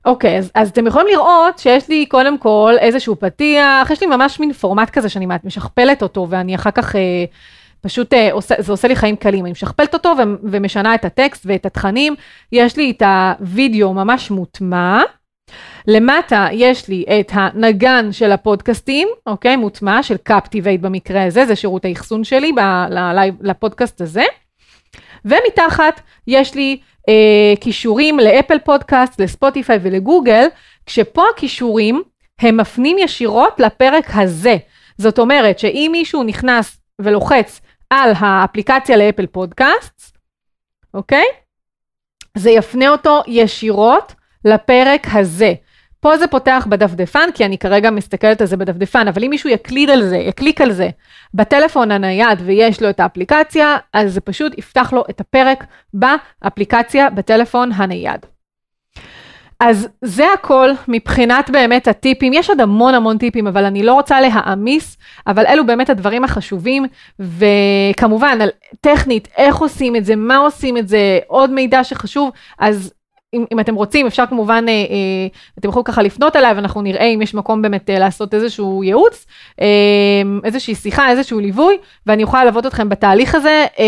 אוקיי, 0.04 0.38
אז, 0.38 0.50
אז 0.54 0.68
אתם 0.70 0.86
יכולים 0.86 1.08
לראות 1.08 1.58
שיש 1.58 1.88
לי 1.88 2.06
קודם 2.06 2.38
כל 2.38 2.74
איזשהו 2.78 3.16
פתיח, 3.16 3.90
יש 3.90 4.00
לי 4.00 4.06
ממש 4.06 4.40
מין 4.40 4.52
פורמט 4.52 4.90
כזה 4.90 5.08
שאני 5.08 5.26
משכפלת 5.44 6.02
אותו 6.02 6.26
ואני 6.30 6.54
אחר 6.54 6.70
כך 6.70 6.96
אה, 6.96 7.24
פשוט 7.80 8.14
אה, 8.14 8.32
עושה, 8.32 8.54
זה 8.58 8.72
עושה 8.72 8.88
לי 8.88 8.96
חיים 8.96 9.16
קלים, 9.16 9.44
אני 9.44 9.52
משכפלת 9.52 9.94
אותו 9.94 10.12
ומשנה 10.42 10.94
את 10.94 11.04
הטקסט 11.04 11.42
ואת 11.46 11.66
התכנים, 11.66 12.14
יש 12.52 12.76
לי 12.76 12.90
את 12.90 13.02
הוידאו 13.40 13.94
ממש 13.94 14.30
מוטמע. 14.30 15.02
למטה 15.86 16.48
יש 16.52 16.88
לי 16.88 17.04
את 17.20 17.30
הנגן 17.34 18.12
של 18.12 18.32
הפודקאסטים, 18.32 19.08
אוקיי? 19.26 19.56
מוטמע, 19.56 20.02
של 20.02 20.16
קפטיבייט 20.16 20.80
במקרה 20.80 21.24
הזה, 21.24 21.46
זה 21.46 21.56
שירות 21.56 21.84
האחסון 21.84 22.24
שלי 22.24 22.52
לפודקאסט 23.40 24.00
הזה. 24.00 24.24
ומתחת 25.24 26.00
יש 26.26 26.54
לי 26.54 26.78
אה, 27.08 27.54
כישורים 27.60 28.18
לאפל 28.18 28.58
פודקאסט, 28.58 29.20
לספוטיפיי 29.20 29.78
ולגוגל, 29.82 30.46
כשפה 30.86 31.22
הכישורים 31.34 32.02
הם 32.40 32.56
מפנים 32.56 32.98
ישירות 32.98 33.60
לפרק 33.60 34.06
הזה. 34.14 34.56
זאת 34.98 35.18
אומרת 35.18 35.58
שאם 35.58 35.88
מישהו 35.92 36.22
נכנס 36.22 36.78
ולוחץ 36.98 37.60
על 37.90 38.12
האפליקציה 38.18 38.96
לאפל 38.96 39.26
פודקאסט, 39.26 40.18
אוקיי? 40.94 41.24
זה 42.36 42.50
יפנה 42.50 42.88
אותו 42.88 43.22
ישירות 43.26 44.14
לפרק 44.44 45.06
הזה. 45.12 45.54
פה 46.00 46.16
זה 46.16 46.26
פותח 46.26 46.66
בדפדפן, 46.68 47.28
כי 47.34 47.44
אני 47.44 47.58
כרגע 47.58 47.90
מסתכלת 47.90 48.40
על 48.40 48.46
זה 48.46 48.56
בדפדפן, 48.56 49.08
אבל 49.08 49.24
אם 49.24 49.30
מישהו 49.30 49.50
יקליד 49.50 49.90
על 49.90 50.02
זה, 50.02 50.16
יקליק 50.16 50.60
על 50.60 50.72
זה 50.72 50.88
בטלפון 51.34 51.90
הנייד 51.90 52.38
ויש 52.44 52.82
לו 52.82 52.90
את 52.90 53.00
האפליקציה, 53.00 53.76
אז 53.92 54.14
זה 54.14 54.20
פשוט 54.20 54.58
יפתח 54.58 54.92
לו 54.92 55.04
את 55.10 55.20
הפרק 55.20 55.64
באפליקציה 55.94 57.10
בטלפון 57.10 57.72
הנייד. 57.72 58.26
אז 59.60 59.88
זה 60.02 60.24
הכל 60.34 60.70
מבחינת 60.88 61.50
באמת 61.50 61.88
הטיפים, 61.88 62.32
יש 62.32 62.50
עוד 62.50 62.60
המון 62.60 62.94
המון 62.94 63.18
טיפים, 63.18 63.46
אבל 63.46 63.64
אני 63.64 63.82
לא 63.82 63.92
רוצה 63.92 64.20
להעמיס, 64.20 64.96
אבל 65.26 65.46
אלו 65.46 65.66
באמת 65.66 65.90
הדברים 65.90 66.24
החשובים, 66.24 66.86
וכמובן, 67.18 68.38
על 68.40 68.48
טכנית, 68.80 69.28
איך 69.36 69.56
עושים 69.56 69.96
את 69.96 70.04
זה, 70.04 70.16
מה 70.16 70.36
עושים 70.36 70.76
את 70.76 70.88
זה, 70.88 71.18
עוד 71.26 71.50
מידע 71.50 71.84
שחשוב, 71.84 72.30
אז 72.58 72.92
אם, 73.34 73.44
אם 73.52 73.60
אתם 73.60 73.74
רוצים, 73.74 74.06
אפשר 74.06 74.26
כמובן, 74.26 74.64
אה, 74.68 74.72
אה, 74.72 75.26
אתם 75.58 75.68
יכולים 75.68 75.84
ככה 75.84 76.02
לפנות 76.02 76.36
אליי, 76.36 76.52
ואנחנו 76.52 76.82
נראה 76.82 77.04
אם 77.04 77.22
יש 77.22 77.34
מקום 77.34 77.62
באמת 77.62 77.90
אה, 77.90 77.98
לעשות 77.98 78.34
איזשהו 78.34 78.84
ייעוץ, 78.84 79.26
אה, 79.60 79.66
איזושהי 80.44 80.74
שיחה, 80.74 81.10
איזשהו 81.10 81.40
ליווי, 81.40 81.76
ואני 82.06 82.22
יכולה 82.22 82.44
ללוות 82.44 82.66
אתכם 82.66 82.88
בתהליך 82.88 83.34
הזה, 83.34 83.66
אה, 83.78 83.84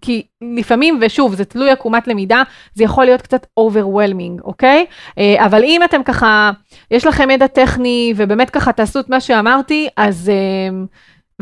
כי 0.00 0.22
לפעמים, 0.56 0.98
ושוב, 1.00 1.34
זה 1.34 1.44
תלוי 1.44 1.70
עקומת 1.70 2.08
למידה, 2.08 2.42
זה 2.74 2.84
יכול 2.84 3.04
להיות 3.04 3.22
קצת 3.22 3.46
overwhelming, 3.60 4.42
אוקיי? 4.44 4.86
אה, 5.18 5.44
אבל 5.46 5.64
אם 5.64 5.80
אתם 5.84 6.02
ככה, 6.02 6.50
יש 6.90 7.06
לכם 7.06 7.30
ידע 7.30 7.46
טכני, 7.46 8.14
ובאמת 8.16 8.50
ככה 8.50 8.72
תעשו 8.72 9.00
את 9.00 9.08
מה 9.08 9.20
שאמרתי, 9.20 9.88
אז... 9.96 10.28
אה, 10.28 10.84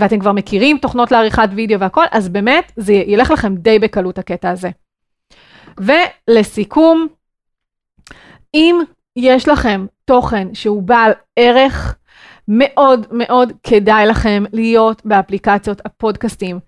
ואתם 0.01 0.19
כבר 0.19 0.33
מכירים 0.33 0.79
תוכנות 0.79 1.13
לעריכת 1.13 1.49
וידאו 1.55 1.81
והכל, 1.81 2.05
אז 2.11 2.29
באמת 2.29 2.73
זה 2.77 2.93
ילך 2.93 3.31
לכם 3.31 3.55
די 3.57 3.79
בקלות 3.79 4.19
הקטע 4.19 4.51
הזה. 4.51 4.71
ולסיכום, 5.79 7.07
אם 8.55 8.81
יש 9.17 9.49
לכם 9.49 9.87
תוכן 10.05 10.55
שהוא 10.55 10.83
בעל 10.83 11.13
ערך, 11.37 11.95
מאוד 12.49 13.07
מאוד 13.11 13.53
כדאי 13.63 14.07
לכם 14.07 14.45
להיות 14.53 15.03
באפליקציות 15.05 15.81
הפודקאסטים. 15.85 16.59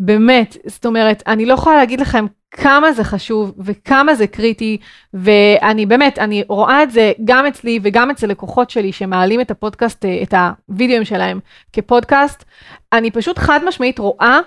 באמת, 0.00 0.56
זאת 0.66 0.86
אומרת, 0.86 1.22
אני 1.26 1.46
לא 1.46 1.54
יכולה 1.54 1.76
להגיד 1.76 2.00
לכם 2.00 2.26
כמה 2.50 2.92
זה 2.92 3.04
חשוב 3.04 3.52
וכמה 3.58 4.14
זה 4.14 4.26
קריטי, 4.26 4.78
ואני 5.14 5.86
באמת, 5.86 6.18
אני 6.18 6.44
רואה 6.48 6.82
את 6.82 6.90
זה 6.90 7.12
גם 7.24 7.46
אצלי 7.46 7.80
וגם 7.82 8.10
אצל 8.10 8.26
לקוחות 8.26 8.70
שלי 8.70 8.92
שמעלים 8.92 9.40
את 9.40 9.50
הפודקאסט, 9.50 10.04
את 10.22 10.34
הווידאוים 10.68 11.04
שלהם 11.04 11.40
כפודקאסט, 11.72 12.44
אני 12.92 13.10
פשוט 13.10 13.38
חד 13.38 13.60
משמעית 13.66 13.98
רואה 13.98 14.38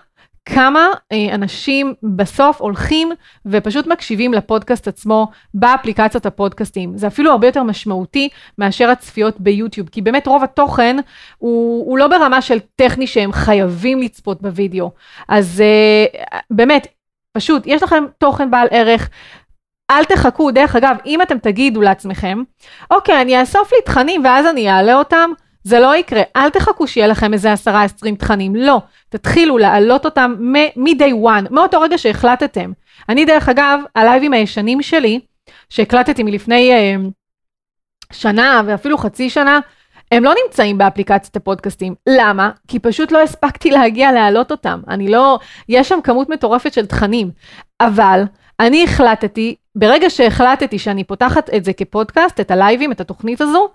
כמה 0.45 0.87
אה, 1.11 1.35
אנשים 1.35 1.93
בסוף 2.03 2.61
הולכים 2.61 3.11
ופשוט 3.45 3.87
מקשיבים 3.87 4.33
לפודקאסט 4.33 4.87
עצמו 4.87 5.27
באפליקציות 5.53 6.25
הפודקאסטים. 6.25 6.97
זה 6.97 7.07
אפילו 7.07 7.31
הרבה 7.31 7.47
יותר 7.47 7.63
משמעותי 7.63 8.29
מאשר 8.57 8.89
הצפיות 8.89 9.39
ביוטיוב, 9.39 9.89
כי 9.89 10.01
באמת 10.01 10.27
רוב 10.27 10.43
התוכן 10.43 10.97
הוא, 11.37 11.85
הוא 11.87 11.97
לא 11.97 12.07
ברמה 12.07 12.41
של 12.41 12.59
טכני 12.75 13.07
שהם 13.07 13.31
חייבים 13.31 14.01
לצפות 14.01 14.41
בווידאו. 14.41 14.91
אז 15.27 15.61
אה, 15.61 16.05
באמת, 16.51 16.87
פשוט, 17.33 17.63
יש 17.65 17.83
לכם 17.83 18.03
תוכן 18.17 18.51
בעל 18.51 18.67
ערך. 18.71 19.09
אל 19.91 20.03
תחכו, 20.03 20.51
דרך 20.51 20.75
אגב, 20.75 20.95
אם 21.05 21.21
אתם 21.21 21.37
תגידו 21.37 21.81
לעצמכם, 21.81 22.43
אוקיי, 22.91 23.21
אני 23.21 23.41
אאסוף 23.41 23.73
לי 23.73 23.77
תכנים 23.85 24.23
ואז 24.23 24.45
אני 24.45 24.69
אעלה 24.69 24.95
אותם, 24.95 25.31
זה 25.63 25.79
לא 25.79 25.95
יקרה. 25.95 26.21
אל 26.35 26.49
תחכו 26.49 26.87
שיהיה 26.87 27.07
לכם 27.07 27.33
איזה 27.33 27.53
10-20 27.53 28.15
תכנים, 28.17 28.55
לא. 28.55 28.81
תתחילו 29.09 29.57
להעלות 29.57 30.05
אותם 30.05 30.35
מ-day 30.75 31.13
one, 31.25 31.49
מאותו 31.51 31.81
רגע 31.81 31.97
שהחלטתם. 31.97 32.71
אני 33.09 33.25
דרך 33.25 33.49
אגב, 33.49 33.79
הלייבים 33.95 34.33
הישנים 34.33 34.81
שלי, 34.81 35.19
שהקלטתי 35.69 36.23
מלפני 36.23 36.71
אה, 36.71 36.95
שנה 38.11 38.61
ואפילו 38.65 38.97
חצי 38.97 39.29
שנה, 39.29 39.59
הם 40.11 40.23
לא 40.23 40.33
נמצאים 40.45 40.77
באפליקציית 40.77 41.35
הפודקאסטים. 41.35 41.95
למה? 42.09 42.51
כי 42.67 42.79
פשוט 42.79 43.11
לא 43.11 43.21
הספקתי 43.21 43.71
להגיע 43.71 44.11
להעלות 44.11 44.51
אותם. 44.51 44.81
אני 44.87 45.07
לא, 45.07 45.39
יש 45.69 45.89
שם 45.89 45.99
כמות 46.03 46.29
מטורפת 46.29 46.73
של 46.73 46.85
תכנים. 46.85 47.31
אבל 47.81 48.23
אני 48.59 48.83
החלטתי, 48.83 49.55
ברגע 49.75 50.09
שהחלטתי 50.09 50.79
שאני 50.79 51.03
פותחת 51.03 51.49
את 51.55 51.63
זה 51.63 51.73
כפודקאסט, 51.73 52.39
את 52.39 52.51
הלייבים, 52.51 52.91
את 52.91 53.01
התוכנית 53.01 53.41
הזו, 53.41 53.69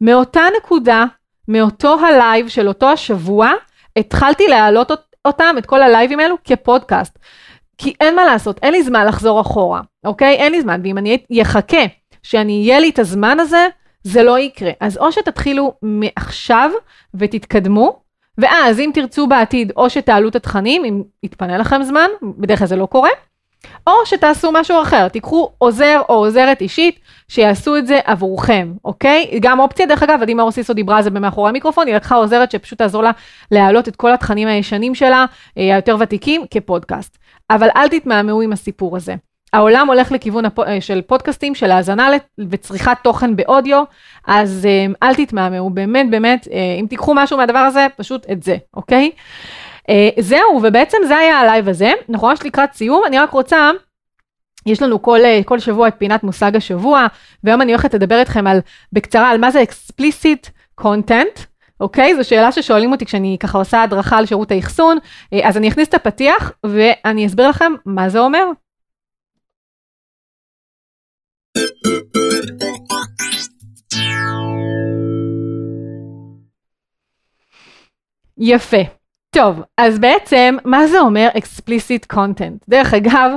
מאותה 0.00 0.42
נקודה, 0.58 1.04
מאותו 1.48 1.98
הלייב 2.00 2.48
של 2.48 2.68
אותו 2.68 2.88
השבוע, 2.88 3.50
התחלתי 3.96 4.48
להעלות 4.48 4.90
אותם, 5.24 5.54
את 5.58 5.66
כל 5.66 5.82
הלייבים 5.82 6.20
האלו, 6.20 6.36
כפודקאסט. 6.44 7.18
כי 7.78 7.94
אין 8.00 8.16
מה 8.16 8.24
לעשות, 8.24 8.58
אין 8.62 8.72
לי 8.72 8.82
זמן 8.82 9.06
לחזור 9.06 9.40
אחורה, 9.40 9.80
אוקיי? 10.04 10.34
אין 10.34 10.52
לי 10.52 10.60
זמן, 10.60 10.80
ואם 10.84 10.98
אני 10.98 11.42
אחכה 11.42 11.82
שאני, 12.22 12.52
יהיה 12.52 12.80
לי 12.80 12.90
את 12.90 12.98
הזמן 12.98 13.40
הזה, 13.40 13.68
זה 14.02 14.22
לא 14.22 14.38
יקרה. 14.38 14.70
אז 14.80 14.98
או 14.98 15.12
שתתחילו 15.12 15.74
מעכשיו 15.82 16.70
ותתקדמו, 17.14 18.00
ואז 18.38 18.80
אם 18.80 18.90
תרצו 18.94 19.26
בעתיד, 19.26 19.72
או 19.76 19.90
שתעלו 19.90 20.28
את 20.28 20.36
התכנים, 20.36 20.84
אם 20.84 21.02
יתפנה 21.22 21.58
לכם 21.58 21.82
זמן, 21.82 22.08
בדרך 22.22 22.58
כלל 22.58 22.68
זה 22.68 22.76
לא 22.76 22.86
קורה, 22.86 23.10
או 23.86 23.92
שתעשו 24.04 24.52
משהו 24.52 24.82
אחר, 24.82 25.08
תיקחו 25.08 25.50
עוזר 25.58 26.00
או 26.08 26.14
עוזרת 26.14 26.60
אישית 26.60 26.98
שיעשו 27.28 27.76
את 27.76 27.86
זה 27.86 28.00
עבורכם, 28.04 28.72
אוקיי? 28.84 29.38
גם 29.40 29.60
אופציה, 29.60 29.86
דרך 29.86 30.02
אגב, 30.02 30.22
עדי 30.22 30.34
מאור 30.34 30.50
סיסו 30.50 30.74
דיברה 30.74 30.96
על 30.96 31.02
זה 31.02 31.10
במאחורי 31.10 31.48
המיקרופון, 31.48 31.86
היא 31.86 31.96
לקחה 31.96 32.14
עוזרת 32.14 32.50
שפשוט 32.50 32.78
תעזור 32.78 33.02
לה 33.02 33.10
להעלות 33.50 33.88
את 33.88 33.96
כל 33.96 34.12
התכנים 34.12 34.48
הישנים 34.48 34.94
שלה, 34.94 35.24
אה, 35.58 35.74
היותר 35.74 35.96
ותיקים, 36.00 36.44
כפודקאסט. 36.50 37.18
אבל 37.50 37.68
אל 37.76 37.88
תתמהמהו 37.88 38.42
עם 38.42 38.52
הסיפור 38.52 38.96
הזה. 38.96 39.14
העולם 39.52 39.86
הולך 39.86 40.12
לכיוון 40.12 40.44
הפ... 40.44 40.58
אה, 40.58 40.80
של 40.80 41.02
פודקאסטים, 41.02 41.54
של 41.54 41.70
האזנה 41.70 42.10
וצריכת 42.50 42.96
תוכן 43.02 43.36
באודיו, 43.36 43.82
אז 44.26 44.66
אה, 44.66 45.08
אל 45.08 45.14
תתמהמהו, 45.14 45.70
באמת, 45.70 46.10
באמת, 46.10 46.48
אם 46.80 46.86
תיקחו 46.90 47.14
משהו 47.14 47.36
מהדבר 47.36 47.58
הזה, 47.58 47.86
פשוט 47.96 48.26
את 48.30 48.42
זה, 48.42 48.56
אוקיי? 48.74 49.10
Uh, 49.90 50.20
זהו, 50.20 50.60
ובעצם 50.62 50.98
זה 51.08 51.16
היה 51.16 51.40
הלייב 51.40 51.68
הזה, 51.68 51.92
אנחנו 52.10 52.28
ממש 52.28 52.38
לקראת 52.44 52.72
סיום, 52.72 53.02
אני 53.06 53.18
רק 53.18 53.30
רוצה, 53.30 53.70
יש 54.66 54.82
לנו 54.82 55.02
כל, 55.02 55.20
uh, 55.20 55.44
כל 55.44 55.58
שבוע 55.58 55.88
את 55.88 55.94
פינת 55.98 56.22
מושג 56.22 56.56
השבוע, 56.56 57.06
והיום 57.44 57.62
אני 57.62 57.72
הולכת 57.72 57.94
לדבר 57.94 58.18
איתכם 58.18 58.46
על, 58.46 58.58
בקצרה 58.92 59.30
על 59.30 59.38
מה 59.38 59.50
זה 59.50 59.62
explicit 59.62 60.50
content. 60.80 61.40
אוקיי? 61.80 62.16
זו 62.16 62.28
שאלה 62.28 62.52
ששואלים 62.52 62.92
אותי 62.92 63.06
כשאני 63.06 63.36
ככה 63.40 63.58
עושה 63.58 63.82
הדרכה 63.82 64.18
על 64.18 64.26
שירות 64.26 64.50
האחסון, 64.50 64.98
uh, 64.98 65.38
אז 65.42 65.56
אני 65.56 65.68
אכניס 65.68 65.88
את 65.88 65.94
הפתיח 65.94 66.52
ואני 66.66 67.26
אסביר 67.26 67.48
לכם 67.48 67.72
מה 67.86 68.08
זה 68.08 68.18
אומר. 68.18 68.44
יפה. 78.38 78.95
טוב, 79.36 79.62
אז 79.78 79.98
בעצם, 79.98 80.56
מה 80.64 80.86
זה 80.86 81.00
אומר 81.00 81.28
explicit 81.34 82.14
content? 82.16 82.64
דרך 82.68 82.94
אגב, 82.94 83.30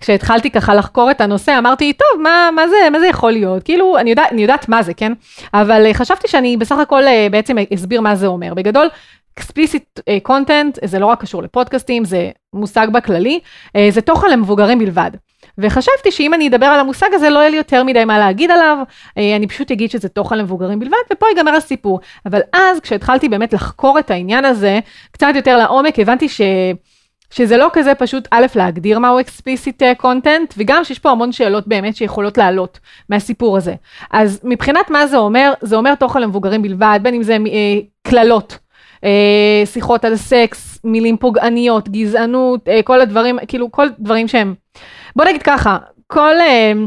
כשהתחלתי 0.00 0.50
ככה 0.50 0.74
לחקור 0.74 1.10
את 1.10 1.20
הנושא, 1.20 1.58
אמרתי, 1.58 1.92
טוב, 1.92 2.22
מה, 2.22 2.50
מה, 2.56 2.68
זה, 2.68 2.76
מה 2.92 3.00
זה 3.00 3.06
יכול 3.06 3.32
להיות? 3.32 3.62
כאילו, 3.62 3.98
אני, 3.98 4.10
יודע, 4.10 4.24
אני 4.30 4.42
יודעת 4.42 4.68
מה 4.68 4.82
זה, 4.82 4.94
כן? 4.94 5.12
אבל 5.54 5.86
uh, 5.90 5.94
חשבתי 5.94 6.28
שאני 6.28 6.56
בסך 6.56 6.78
הכל 6.78 7.02
uh, 7.04 7.30
בעצם 7.30 7.56
אסביר 7.74 8.00
מה 8.00 8.16
זה 8.16 8.26
אומר. 8.26 8.54
בגדול, 8.54 8.88
explicit 9.40 10.00
uh, 10.00 10.28
content 10.28 10.86
זה 10.86 10.98
לא 10.98 11.06
רק 11.06 11.20
קשור 11.20 11.42
לפודקאסטים, 11.42 12.04
זה 12.04 12.30
מושג 12.52 12.86
בכללי, 12.92 13.40
זה 13.90 14.00
תוכן 14.00 14.30
למבוגרים 14.30 14.78
בלבד. 14.78 15.10
וחשבתי 15.58 16.10
שאם 16.10 16.34
אני 16.34 16.48
אדבר 16.48 16.66
על 16.66 16.80
המושג 16.80 17.08
הזה, 17.12 17.30
לא 17.30 17.38
יהיה 17.38 17.50
לי 17.50 17.56
יותר 17.56 17.84
מדי 17.84 18.04
מה 18.04 18.18
להגיד 18.18 18.50
עליו, 18.50 18.78
אה, 19.18 19.36
אני 19.36 19.46
פשוט 19.46 19.70
אגיד 19.70 19.90
שזה 19.90 20.08
תוכן 20.08 20.38
למבוגרים 20.38 20.78
בלבד, 20.78 20.96
ופה 21.12 21.26
ייגמר 21.28 21.54
הסיפור. 21.54 22.00
אבל 22.26 22.40
אז, 22.52 22.80
כשהתחלתי 22.80 23.28
באמת 23.28 23.52
לחקור 23.52 23.98
את 23.98 24.10
העניין 24.10 24.44
הזה, 24.44 24.80
קצת 25.10 25.32
יותר 25.34 25.58
לעומק, 25.58 25.98
הבנתי 25.98 26.28
ש... 26.28 26.40
שזה 27.30 27.56
לא 27.56 27.68
כזה 27.72 27.94
פשוט, 27.94 28.28
א', 28.30 28.46
להגדיר 28.54 28.98
מהו 28.98 29.20
explicit 29.20 30.02
content, 30.02 30.54
וגם 30.56 30.84
שיש 30.84 30.98
פה 30.98 31.10
המון 31.10 31.32
שאלות 31.32 31.68
באמת 31.68 31.96
שיכולות 31.96 32.38
לעלות 32.38 32.78
מהסיפור 33.08 33.56
הזה. 33.56 33.74
אז 34.10 34.40
מבחינת 34.44 34.90
מה 34.90 35.06
זה 35.06 35.16
אומר, 35.16 35.52
זה 35.60 35.76
אומר 35.76 35.94
תוכן 35.94 36.22
למבוגרים 36.22 36.62
בלבד, 36.62 37.00
בין 37.02 37.14
אם 37.14 37.22
זה 37.22 37.32
אה, 37.32 37.78
קללות, 38.02 38.58
אה, 39.04 39.62
שיחות 39.64 40.04
על 40.04 40.16
סקס, 40.16 40.78
מילים 40.84 41.16
פוגעניות, 41.16 41.88
גזענות, 41.88 42.68
אה, 42.68 42.82
כל 42.82 43.00
הדברים, 43.00 43.38
כאילו 43.48 43.72
כל 43.72 43.86
דברים 43.98 44.28
שהם 44.28 44.54
בוא 45.16 45.24
נגיד 45.24 45.42
ככה, 45.42 45.78
כל 46.06 46.34
uh, 46.38 46.78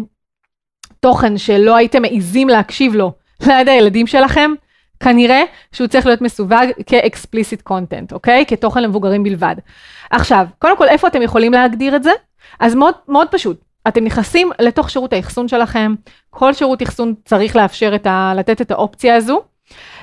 תוכן 0.99 1.37
שלא 1.37 1.75
הייתם 1.75 2.01
מעיזים 2.01 2.49
להקשיב 2.49 2.95
לו 2.95 3.11
ליד 3.47 3.69
הילדים 3.69 4.07
שלכם, 4.07 4.51
כנראה 4.99 5.43
שהוא 5.71 5.87
צריך 5.87 6.05
להיות 6.05 6.21
מסווג 6.21 6.53
כ-explicit 6.85 7.69
content, 7.69 8.13
אוקיי? 8.13 8.45
כתוכן 8.47 8.83
למבוגרים 8.83 9.23
בלבד. 9.23 9.55
עכשיו, 10.11 10.45
קודם 10.59 10.77
כל, 10.77 10.87
איפה 10.87 11.07
אתם 11.07 11.21
יכולים 11.21 11.53
להגדיר 11.53 11.95
את 11.95 12.03
זה? 12.03 12.11
אז 12.59 12.75
מאוד, 12.75 12.93
מאוד 13.07 13.27
פשוט. 13.31 13.61
אתם 13.87 14.03
נכנסים 14.03 14.51
לתוך 14.59 14.89
שירות 14.89 15.13
האחסון 15.13 15.47
שלכם, 15.47 15.95
כל 16.29 16.53
שירות 16.53 16.83
אחסון 16.83 17.13
צריך 17.25 17.55
לאפשר 17.55 17.95
את 17.95 18.07
ה... 18.07 18.33
לתת 18.35 18.61
את 18.61 18.71
האופציה 18.71 19.15
הזו, 19.15 19.41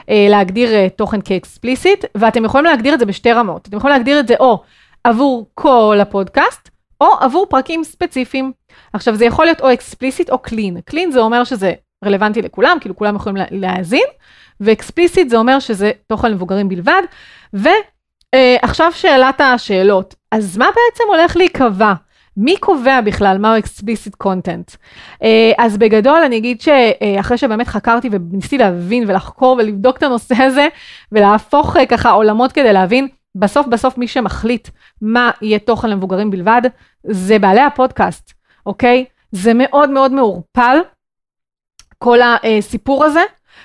אה, 0.08 0.26
להגדיר 0.30 0.74
אה, 0.74 0.88
תוכן 0.96 1.20
כאקספליסיט, 1.24 2.04
ואתם 2.14 2.44
יכולים 2.44 2.64
להגדיר 2.64 2.94
את 2.94 2.98
זה 2.98 3.06
בשתי 3.06 3.32
רמות. 3.32 3.68
אתם 3.68 3.76
יכולים 3.76 3.96
להגדיר 3.96 4.20
את 4.20 4.28
זה 4.28 4.34
או 4.40 4.62
עבור 5.04 5.46
כל 5.54 5.98
הפודקאסט, 6.00 6.70
או 7.00 7.06
עבור 7.20 7.46
פרקים 7.50 7.85
ספציפיים. 7.85 8.52
עכשיו 8.92 9.14
זה 9.14 9.24
יכול 9.24 9.44
להיות 9.44 9.61
או 9.61 9.72
אקספליסיט 9.72 10.30
או 10.30 10.38
קלין. 10.38 10.80
קלין 10.80 11.11
זה 11.11 11.20
אומר 11.20 11.44
שזה 11.44 11.72
רלוונטי 12.04 12.42
לכולם, 12.42 12.76
כאילו 12.80 12.96
כולם 12.96 13.16
יכולים 13.16 13.44
להאזין, 13.50 14.06
ואקספליסיט 14.61 15.28
זה 15.28 15.37
אומר 15.37 15.59
שזה 15.59 15.90
תוכן 16.06 16.30
למבוגרים 16.30 16.68
בלבד. 16.68 17.02
ועכשיו 17.52 18.87
אה, 18.87 18.92
שאלת 18.92 19.40
השאלות, 19.40 20.14
אז 20.32 20.59
מה 20.59 20.66
בעצם 20.66 21.04
הולך 21.09 21.37
להיקבע? 21.37 21.92
מי 22.37 22.56
קובע 22.56 23.00
בכלל 23.00 23.38
מהו 23.38 23.61
explicit 23.61 24.26
content? 24.26 24.76
אה, 25.22 25.52
אז 25.59 25.78
בגדול 25.78 26.22
אני 26.22 26.37
אגיד 26.37 26.61
שאחרי 26.61 27.38
שבאמת 27.38 27.66
חקרתי 27.68 28.09
וניסיתי 28.12 28.59
להבין 28.59 29.04
ולחקור 29.06 29.56
ולבדוק 29.59 29.96
את 29.96 30.02
הנושא 30.02 30.42
הזה 30.42 30.68
ולהפוך 31.12 31.76
אה, 31.76 31.87
ככה 31.87 32.11
עולמות 32.11 32.52
כדי 32.52 32.72
להבין, 32.72 33.09
בסוף 33.38 33.66
בסוף 33.66 33.99
מי 33.99 34.09
שמחליט 34.09 34.68
מה 35.03 35.31
יהיה 35.42 35.59
תוכן 35.59 35.90
למבוגרים 35.90 36.31
בלבד, 36.31 36.62
זה 37.05 37.38
בעלי 37.38 37.61
הפודקאסט, 37.61 38.33
אוקיי? 38.66 39.05
זה 39.33 39.53
מאוד 39.55 39.90
מאוד 39.90 40.12
מעורפל, 40.12 40.79
כל 41.99 42.18
הסיפור 42.22 43.05
הזה. 43.05 43.20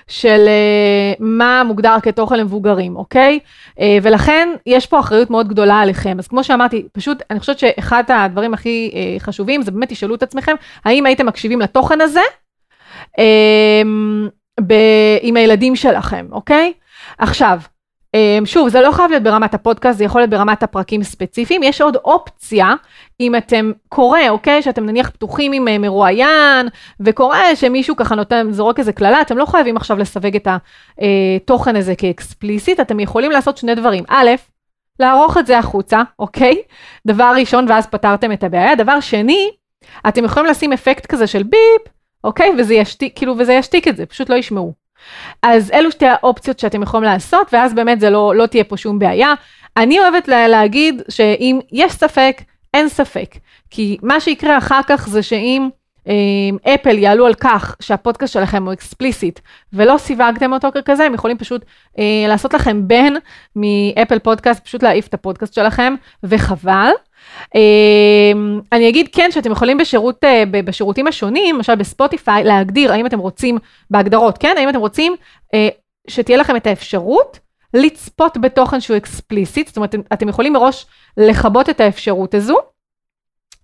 של 0.08 0.46
uh, 0.46 1.18
מה 1.20 1.64
מוגדר 1.66 1.96
כתוכן 2.02 2.40
למבוגרים, 2.40 2.96
אוקיי? 2.96 3.40
Uh, 3.70 3.82
ולכן 4.02 4.50
יש 4.66 4.86
פה 4.86 5.00
אחריות 5.00 5.30
מאוד 5.30 5.48
גדולה 5.48 5.80
עליכם. 5.80 6.16
אז 6.20 6.28
כמו 6.28 6.44
שאמרתי, 6.44 6.88
פשוט 6.92 7.24
אני 7.30 7.40
חושבת 7.40 7.60
שאחד 7.60 8.04
הדברים 8.08 8.54
הכי 8.54 8.92
uh, 8.94 9.24
חשובים 9.24 9.62
זה 9.62 9.72
באמת 9.72 9.90
תשאלו 9.90 10.16
את 10.16 10.24
עצמכם, 10.24 10.56
האם 10.86 11.06
הייתם 11.06 11.26
מקשיבים 11.26 11.62
לתוכן 11.62 12.02
הזה 12.02 12.22
ב- 14.68 15.18
עם 15.22 15.36
הילדים 15.36 15.76
שלכם, 15.76 16.28
אוקיי? 16.32 16.74
עכשיו, 17.18 17.60
שוב, 18.46 18.70
זה 18.70 18.82
לא 18.82 18.92
חייב 18.92 19.10
להיות 19.10 19.24
ברמת 19.24 19.54
הפודקאסט, 19.54 19.98
זה 19.98 20.04
יכול 20.04 20.22
להיות 20.22 20.30
ברמת 20.30 20.64
הפרקים 20.64 21.04
ספציפיים. 21.04 21.64
יש 21.64 21.82
עוד 21.82 21.96
אופציה, 21.96 22.74
אם 23.20 23.36
אתם 23.36 23.72
קורא, 23.90 24.20
אוקיי? 24.30 24.62
שאתם 24.62 24.86
נניח 24.86 25.10
פתוחים 25.10 25.52
עם 25.52 25.68
אה, 25.68 25.78
מרואיין, 25.78 26.68
וקורא 27.00 27.38
שמישהו 27.56 27.96
ככה 27.96 28.16
נותן, 28.16 28.48
זורק 28.52 28.80
איזה 28.80 28.94
קללה, 28.94 29.22
אתם 29.22 29.38
לא 29.38 29.46
חייבים 29.46 29.78
עכשיו 29.78 29.98
לסווג 29.98 30.36
את 30.36 30.48
התוכן 30.48 31.76
הזה 31.76 31.96
כאקספליסיט, 31.96 32.80
אתם 32.80 33.00
יכולים 33.00 33.32
לעשות 33.32 33.58
שני 33.58 33.76
דברים. 33.76 34.04
א', 34.10 34.30
לערוך 35.00 35.38
את 35.38 35.48
זה 35.48 35.58
החוצה, 35.58 36.02
אוקיי? 36.20 36.62
דבר 37.08 37.34
ראשון, 37.38 37.66
ואז 37.70 37.88
פתרתם 37.88 38.32
את 38.32 38.44
הבעיה. 38.44 38.76
דבר 38.76 39.00
שני, 39.00 39.50
אתם 40.08 40.24
יכולים 40.24 40.50
לשים 40.50 40.74
אפקט 40.74 41.06
כזה 41.06 41.28
של 41.28 41.44
ביפ, 41.44 41.94
אוקיי? 42.24 42.52
וזה 42.58 42.74
ישתיק, 42.74 43.14
כאילו, 43.16 43.36
וזה 43.38 43.54
ישתיק 43.54 43.88
את 43.88 43.98
זה, 43.98 44.06
פשוט 44.06 44.30
לא 44.30 44.36
ישמעו. 44.36 44.81
אז 45.42 45.72
אלו 45.74 45.92
שתי 45.92 46.06
האופציות 46.06 46.60
שאתם 46.60 46.82
יכולים 46.82 47.04
לעשות, 47.04 47.54
ואז 47.54 47.74
באמת 47.74 48.00
זה 48.00 48.10
לא, 48.10 48.36
לא 48.36 48.46
תהיה 48.46 48.64
פה 48.64 48.78
שום 48.78 49.00
בעיה. 49.00 49.34
אני 49.78 50.00
אוהבת 50.00 50.28
לה, 50.28 50.48
להגיד 50.48 51.02
שאם 51.10 51.60
יש 51.72 51.94
ספק, 51.94 52.42
אין 52.74 52.90
ספק. 52.90 53.36
כי 53.70 53.98
מה 54.02 54.20
שיקרה 54.20 54.58
אחר 54.58 54.80
כך 54.88 55.10
זה 55.10 55.24
שאם 55.24 55.70
אה, 56.08 56.74
אפל 56.74 56.98
יעלו 56.98 57.26
על 57.26 57.34
כך 57.34 57.76
שהפודקאסט 57.80 58.34
שלכם 58.34 58.66
הוא 58.66 58.74
אקספליסיט 58.74 59.40
ולא 59.74 59.98
סיווגתם 59.98 60.54
אותו 60.54 60.68
ככזה, 60.76 61.04
הם 61.04 61.14
יכולים 61.14 61.38
פשוט 61.38 61.66
אה, 62.00 62.26
לעשות 62.28 62.54
לכם 62.54 62.88
בן 62.88 63.14
מאפל 63.56 64.20
פודקאסט, 64.20 64.64
פשוט 64.66 64.84
להעיף 64.84 65.08
את 65.08 65.14
הפודקאסט 65.14 65.54
שלכם, 65.54 65.96
וחבל. 66.24 66.92
אמ, 67.56 68.60
אני 68.72 68.90
אגיד 68.90 69.08
כן 69.12 69.30
שאתם 69.32 69.52
יכולים 69.52 69.78
בשירות, 69.78 70.24
אה, 70.24 70.44
בשירותים 70.66 71.08
השונים, 71.08 71.56
למשל 71.56 71.76
בספוטיפיי, 71.76 72.44
להגדיר 72.44 72.94
האם 72.94 73.06
אתם 73.06 73.20
רוצים, 73.20 73.58
בהגדרות, 73.90 74.38
כן? 74.38 74.56
האם 74.58 74.70
אתם 74.70 74.80
רוצים 74.80 75.16
אה, 75.54 75.70
שתהיה 76.08 76.38
לכם 76.38 76.56
את 76.56 76.68
האפשרות 76.68 77.40
לצפות 77.74 78.38
בתוכן 78.38 78.82
שהוא 78.82 78.98
explicit, 78.98 79.68
זאת 79.68 79.78
אומרת, 79.78 79.96
אתם 80.14 80.30
יכולים 80.30 80.54
מראש 80.54 80.86
לכבות 81.18 81.70
את 81.70 81.80
האפשרות 81.82 82.34
הזו. 82.34 82.58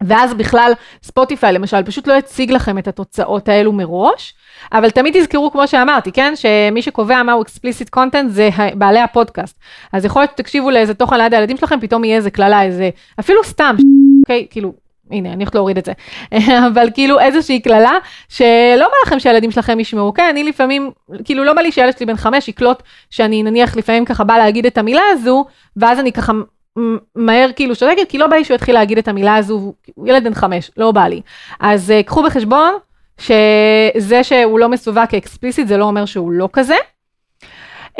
ואז 0.03 0.33
בכלל 0.33 0.71
ספוטיפיי 1.03 1.53
למשל 1.53 1.83
פשוט 1.83 2.07
לא 2.07 2.13
יציג 2.13 2.51
לכם 2.51 2.77
את 2.77 2.88
התוצאות 2.88 3.49
האלו 3.49 3.73
מראש, 3.73 4.33
אבל 4.73 4.89
תמיד 4.89 5.19
תזכרו 5.19 5.51
כמו 5.51 5.67
שאמרתי, 5.67 6.12
כן, 6.12 6.33
שמי 6.36 6.81
שקובע 6.81 7.23
מהו 7.23 7.41
explicit 7.41 7.99
content 7.99 8.27
זה 8.27 8.49
בעלי 8.73 8.99
הפודקאסט. 8.99 9.60
אז 9.93 10.05
יכול 10.05 10.21
להיות 10.21 10.31
שתקשיבו 10.31 10.71
לאיזה 10.71 10.93
תוכן 10.93 11.17
ליד 11.17 11.33
הילדים 11.33 11.57
שלכם, 11.57 11.79
פתאום 11.79 12.03
יהיה 12.03 12.17
איזה 12.17 12.31
קללה, 12.31 12.63
איזה, 12.63 12.89
אפילו 13.19 13.43
סתם, 13.43 13.75
אוקיי, 14.21 14.47
כאילו, 14.49 14.73
הנה, 15.12 15.29
אני 15.29 15.38
הולכת 15.43 15.55
להוריד 15.55 15.77
את 15.77 15.86
זה, 15.86 15.91
אבל 16.73 16.89
כאילו 16.93 17.19
איזושהי 17.19 17.60
קללה, 17.60 17.97
שלא 18.29 18.88
בא 18.88 18.95
לכם 19.05 19.19
שהילדים 19.19 19.51
שלכם 19.51 19.79
ישמעו, 19.79 20.13
כן, 20.13 20.27
אני 20.31 20.43
לפעמים, 20.43 20.91
כאילו 21.23 21.43
לא 21.43 21.53
בא 21.53 21.62
לי 21.62 21.71
שהילד 21.71 21.97
שלי 21.97 22.05
בן 22.05 22.15
חמש 22.15 22.47
יקלוט 22.47 22.83
שאני 23.10 23.43
נניח 23.43 23.77
לפעמים 23.77 24.05
ככה 24.05 24.23
בא 24.23 24.38
להגיד 24.38 24.65
את 24.65 24.77
המילה 24.77 25.01
הזו, 25.12 25.45
ואז 25.77 25.99
אני 25.99 26.12
ככה 26.12 26.33
מהר 27.15 27.49
כאילו 27.55 27.75
שותקת, 27.75 28.09
כי 28.09 28.17
לא 28.17 28.27
בא 28.27 28.35
לי 28.35 28.45
שהוא 28.45 28.55
יתחיל 28.55 28.75
להגיד 28.75 28.97
את 28.97 29.07
המילה 29.07 29.35
הזו, 29.35 29.73
הוא 29.95 30.07
ילד 30.07 30.23
בן 30.23 30.33
חמש, 30.33 30.71
לא 30.77 30.91
בא 30.91 31.07
לי. 31.07 31.21
אז 31.59 31.93
uh, 31.99 32.03
קחו 32.03 32.23
בחשבון 32.23 32.73
שזה 33.19 34.23
שהוא 34.23 34.59
לא 34.59 34.69
מסווג 34.69 35.05
כאקספליסיט 35.09 35.67
זה 35.67 35.77
לא 35.77 35.85
אומר 35.85 36.05
שהוא 36.05 36.31
לא 36.31 36.49
כזה. 36.53 36.75
אמ, 37.88 37.99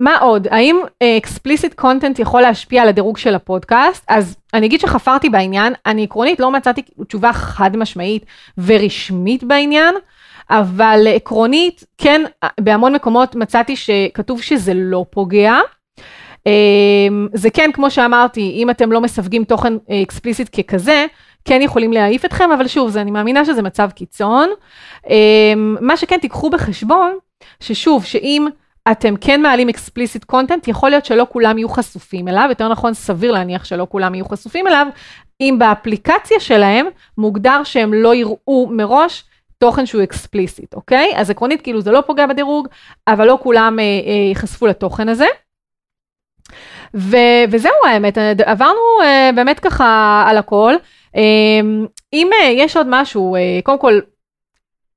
מה 0.00 0.16
עוד? 0.16 0.48
האם 0.50 0.76
explicit 1.02 1.72
אה, 1.72 1.76
content 1.76 2.18
יכול 2.18 2.40
להשפיע 2.40 2.82
על 2.82 2.88
הדירוג 2.88 3.18
של 3.18 3.34
הפודקאסט? 3.34 4.04
אז 4.08 4.36
אני 4.54 4.66
אגיד 4.66 4.80
שחפרתי 4.80 5.28
בעניין, 5.28 5.72
אני 5.86 6.04
עקרונית 6.04 6.40
לא 6.40 6.50
מצאתי 6.50 6.82
תשובה 7.08 7.32
חד 7.32 7.76
משמעית 7.76 8.24
ורשמית 8.58 9.44
בעניין, 9.44 9.94
אבל 10.50 11.06
עקרונית, 11.14 11.84
כן, 11.98 12.22
בהמון 12.60 12.94
מקומות 12.94 13.34
מצאתי 13.34 13.76
שכתוב 13.76 14.42
שזה 14.42 14.72
לא 14.74 15.04
פוגע. 15.10 15.54
אמ, 16.46 17.28
זה 17.32 17.50
כן, 17.50 17.70
כמו 17.74 17.90
שאמרתי, 17.90 18.52
אם 18.54 18.70
אתם 18.70 18.92
לא 18.92 19.00
מסווגים 19.00 19.44
תוכן 19.44 19.72
explicit 20.02 20.60
ככזה, 20.60 21.06
כן 21.44 21.62
יכולים 21.62 21.92
להעיף 21.92 22.24
אתכם, 22.24 22.52
אבל 22.52 22.66
שוב, 22.68 22.90
זה, 22.90 23.00
אני 23.00 23.10
מאמינה 23.10 23.44
שזה 23.44 23.62
מצב 23.62 23.90
קיצון. 23.94 24.48
אמ, 25.10 25.76
מה 25.80 25.96
שכן, 25.96 26.18
תיקחו 26.18 26.50
בחשבון, 26.50 27.12
ששוב, 27.60 28.04
שאם 28.04 28.46
אתם 28.90 29.14
כן 29.20 29.42
מעלים 29.42 29.68
explicit 29.68 30.24
content, 30.24 30.68
יכול 30.68 30.90
להיות 30.90 31.04
שלא 31.04 31.26
כולם 31.32 31.58
יהיו 31.58 31.68
חשופים 31.68 32.28
אליו, 32.28 32.46
יותר 32.48 32.68
נכון, 32.68 32.94
סביר 32.94 33.32
להניח 33.32 33.64
שלא 33.64 33.86
כולם 33.90 34.14
יהיו 34.14 34.24
חשופים 34.24 34.66
אליו, 34.66 34.86
אם 35.40 35.56
באפליקציה 35.58 36.40
שלהם 36.40 36.86
מוגדר 37.18 37.64
שהם 37.64 37.94
לא 37.94 38.14
יראו 38.14 38.68
מראש 38.70 39.24
תוכן 39.58 39.86
שהוא 39.86 40.02
explicit, 40.02 40.74
אוקיי? 40.74 41.12
אז 41.16 41.30
עקרונית, 41.30 41.62
כאילו 41.62 41.80
זה 41.80 41.90
לא 41.90 42.00
פוגע 42.06 42.26
בדירוג, 42.26 42.68
אבל 43.08 43.26
לא 43.26 43.38
כולם 43.42 43.78
אה, 43.78 43.84
אה, 43.84 44.12
ייחשפו 44.28 44.66
לתוכן 44.66 45.08
הזה. 45.08 45.26
ו- 46.94 47.44
וזהו 47.50 47.72
האמת, 47.86 48.18
עברנו 48.44 48.80
אה, 49.00 49.34
באמת 49.34 49.60
ככה 49.60 50.24
על 50.28 50.38
הכל. 50.38 50.74
Uh, 51.16 51.18
אם 52.12 52.30
uh, 52.32 52.44
יש 52.44 52.76
עוד 52.76 52.86
משהו, 52.90 53.36
uh, 53.36 53.62
קודם 53.64 53.78
כל, 53.78 54.00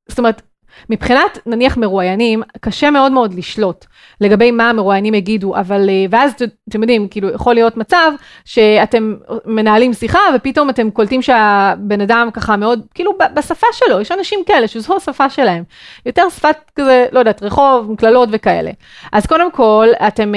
זאת 0.08 0.20
אומרת, 0.20 0.42
מבחינת 0.90 1.40
נניח 1.46 1.78
מרואיינים, 1.78 2.44
קשה 2.60 2.92
מאוד 2.92 3.12
מאוד 3.12 3.34
לשלוט 3.34 3.86
לגבי 4.22 4.52
מה 4.52 4.70
המרואיינים 4.70 5.14
יגידו, 5.14 5.56
אבל 5.56 5.90
ואז 6.10 6.32
אתם 6.70 6.82
יודעים, 6.82 7.08
כאילו 7.08 7.30
יכול 7.30 7.54
להיות 7.54 7.78
מצב 7.78 8.12
שאתם 8.46 9.16
מנהלים 9.46 9.94
שיחה 9.94 10.20
ופתאום 10.36 10.70
אתם 10.70 10.90
קולטים 10.90 11.22
שהבן 11.22 12.02
אדם 12.02 12.30
ככה 12.34 12.58
מאוד, 12.58 12.86
כאילו 12.94 13.12
בשפה 13.34 13.68
שלו, 13.74 14.02
יש 14.02 14.12
אנשים 14.12 14.40
כאלה 14.46 14.68
שזו 14.68 14.96
השפה 14.96 15.30
שלהם, 15.30 15.64
יותר 16.06 16.30
שפת 16.30 16.58
כזה, 16.76 17.06
לא 17.12 17.20
יודעת, 17.20 17.44
רחוב, 17.44 17.96
קללות 17.98 18.30
וכאלה. 18.32 18.72
אז 19.12 19.26
קודם 19.26 19.52
כל, 19.52 19.88
אתם 20.08 20.34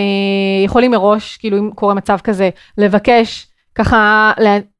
יכולים 0.64 0.90
מראש, 0.90 1.36
כאילו 1.36 1.58
אם 1.58 1.70
קורה 1.74 1.94
מצב 1.94 2.18
כזה, 2.24 2.50
לבקש 2.78 3.46
ככה 3.74 4.32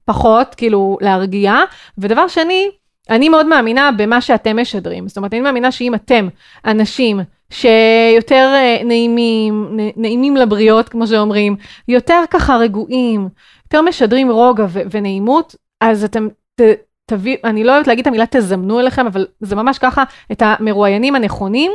פחות, 0.05 0.55
כאילו 0.55 0.99
להרגיע, 1.01 1.55
ודבר 1.99 2.29
שני, 2.29 2.71
אני 3.11 3.29
מאוד 3.29 3.47
מאמינה 3.47 3.91
במה 3.97 4.21
שאתם 4.21 4.61
משדרים. 4.61 5.09
זאת 5.09 5.17
אומרת, 5.17 5.35
אני 5.35 5.41
מאמינה 5.41 5.73
שאם 5.73 5.95
אתם 5.95 6.29
אנשים 6.65 7.21
שיותר 7.51 8.53
אה, 8.55 8.85
נעימים, 8.85 9.79
נעימים 9.97 10.37
לבריות, 10.37 10.89
כמו 10.89 11.07
שאומרים, 11.07 11.57
יותר 11.89 12.23
ככה 12.31 12.57
רגועים, 12.57 13.29
יותר 13.65 13.83
משדרים 13.83 14.31
רוגע 14.31 14.67
ונעימות, 14.91 15.57
אז 15.81 16.05
אתם 16.05 16.29
ת, 16.61 16.63
תביא, 17.07 17.37
אני 17.45 17.65
לא 17.65 17.73
אוהבת 17.73 17.87
להגיד 17.87 18.03
את 18.03 18.07
המילה 18.07 18.25
תזמנו 18.31 18.81
אליכם, 18.81 19.07
אבל 19.07 19.27
זה 19.41 19.57
ממש 19.57 19.79
ככה, 19.79 20.05
את 20.33 20.43
המרואיינים 20.45 21.15
הנכונים, 21.15 21.73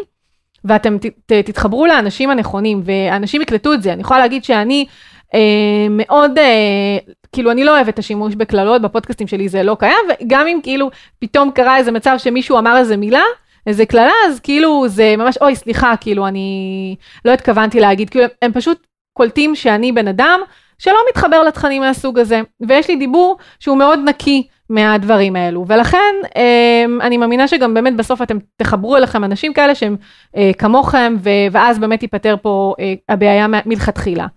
ואתם 0.66 0.98
ת, 0.98 1.06
ת, 1.06 1.32
תתחברו 1.34 1.86
לאנשים 1.86 2.30
הנכונים, 2.30 2.82
ואנשים 2.86 3.42
יקלטו 3.42 3.74
את 3.74 3.82
זה. 3.82 3.94
אני 3.94 4.02
יכולה 4.02 4.20
להגיד 4.20 4.44
שאני 4.44 4.86
מאוד, 5.90 6.40
אה, 6.40 6.98
כאילו 7.32 7.52
אני 7.52 7.64
לא 7.64 7.76
אוהבת 7.76 7.94
את 7.94 8.00
השימוש 8.00 8.36
בקללות, 8.36 8.82
בפודקאסטים 8.82 9.28
שלי 9.28 9.50
זה 9.50 9.64
לא 9.64 9.76
קיים, 9.80 10.06
וגם 10.10 10.48
אם 10.48 10.60
כאילו 10.64 10.90
פתאום 11.20 11.52
קרה 11.52 11.78
איזה 11.78 11.92
מצב 11.92 12.16
שמישהו 12.18 12.58
אמר 12.58 12.78
איזה 12.78 12.98
מילה, 12.98 13.24
איזה 13.68 13.86
קללה, 13.86 14.12
אז 14.28 14.40
כאילו 14.40 14.88
זה 14.88 15.16
ממש, 15.18 15.38
אוי, 15.42 15.56
סליחה, 15.56 15.94
כאילו 16.02 16.28
אני 16.28 16.96
לא 17.26 17.32
התכוונתי 17.32 17.80
להגיד, 17.80 18.10
כאילו 18.10 18.26
הם 18.42 18.52
פשוט 18.54 18.88
קולטים 19.14 19.56
שאני 19.56 19.92
בן 19.92 20.08
אדם 20.08 20.40
שלא 20.78 20.98
מתחבר 21.10 21.44
לתכנים 21.44 21.82
מהסוג 21.82 22.20
הזה, 22.20 22.42
ויש 22.68 22.88
לי 22.88 22.96
דיבור 22.96 23.38
שהוא 23.60 23.78
מאוד 23.78 24.00
נקי. 24.06 24.48
מהדברים 24.70 25.36
האלו, 25.36 25.66
ולכן 25.68 26.16
אמ, 26.36 27.02
אני 27.02 27.18
מאמינה 27.18 27.48
שגם 27.48 27.74
באמת 27.74 27.96
בסוף 27.96 28.22
אתם 28.22 28.38
תחברו 28.58 28.98
אליכם 28.98 29.24
אנשים 29.24 29.54
כאלה 29.54 29.76
שהם 29.76 29.96
אה, 30.36 30.52
כמוכם, 30.58 31.16
ואז 31.52 31.80
באמת 31.80 32.04
ייפתר 32.04 32.36
פה 32.42 32.74
אה, 32.80 32.94
הבעיה 33.10 33.48
מלכתחילה. 33.66 34.28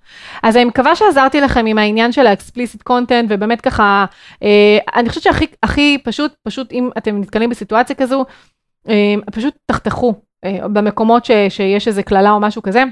אז 0.42 0.56
אני 0.56 0.64
מקווה 0.64 0.96
שעזרתי 0.96 1.40
לכם 1.40 1.66
עם 1.66 1.78
העניין 1.78 2.12
של 2.12 2.26
ה 2.26 2.33
explicit 2.33 2.82
content, 2.82 3.26
ובאמת 3.30 3.60
ככה, 3.60 4.04
אה, 4.42 4.78
אני 4.96 5.08
חושבת 5.08 5.24
שהכי 5.24 5.46
הכי 5.62 5.98
פשוט, 6.04 6.32
פשוט 6.42 6.72
אם 6.72 6.90
אתם 6.98 7.20
נתקלים 7.20 7.50
בסיטואציה 7.50 7.96
כזו, 7.96 8.24
פשוט 9.32 9.54
תחתכו 9.66 10.14
במקומות 10.44 11.24
ש, 11.24 11.30
שיש 11.48 11.88
איזה 11.88 12.02
קללה 12.02 12.30
או 12.30 12.40
משהו 12.40 12.62
כזה. 12.62 12.84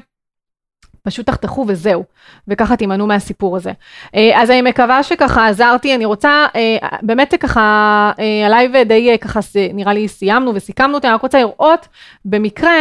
פשוט 1.07 1.27
תחתכו 1.27 1.65
וזהו, 1.69 2.05
וככה 2.49 2.77
תימנעו 2.77 3.07
מהסיפור 3.07 3.57
הזה. 3.57 3.73
אה, 4.15 4.43
אז 4.43 4.51
אני 4.51 4.63
מקווה 4.63 5.03
שככה 5.03 5.49
עזרתי, 5.49 5.95
אני 5.95 6.05
רוצה, 6.05 6.47
אה, 6.57 6.77
באמת 7.03 7.35
ככה, 7.41 8.13
אה, 8.19 8.47
הלייב 8.47 8.77
די 8.77 9.19
ככה, 9.21 9.41
נראה 9.75 9.93
לי 9.93 10.09
סיימנו 10.09 10.55
וסיכמנו 10.55 10.95
אותי, 10.95 11.07
אני 11.07 11.15
רק 11.15 11.23
רוצה 11.23 11.39
לראות 11.39 11.89
במקרה, 12.25 12.75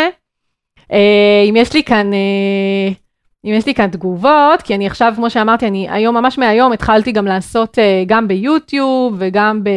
אם 1.49 1.55
יש 1.57 1.73
לי 1.73 1.83
כאן, 1.83 2.11
אם 3.45 3.53
יש 3.53 3.65
לי 3.65 3.73
כאן 3.73 3.87
תגובות, 3.87 4.61
כי 4.63 4.75
אני 4.75 4.87
עכשיו, 4.87 5.13
כמו 5.15 5.29
שאמרתי, 5.29 5.67
אני 5.67 5.87
היום, 5.89 6.17
ממש 6.17 6.37
מהיום, 6.37 6.71
התחלתי 6.71 7.11
גם 7.11 7.25
לעשות 7.25 7.77
גם 8.07 8.27
ביוטיוב 8.27 9.15
וגם 9.17 9.63
ב... 9.63 9.69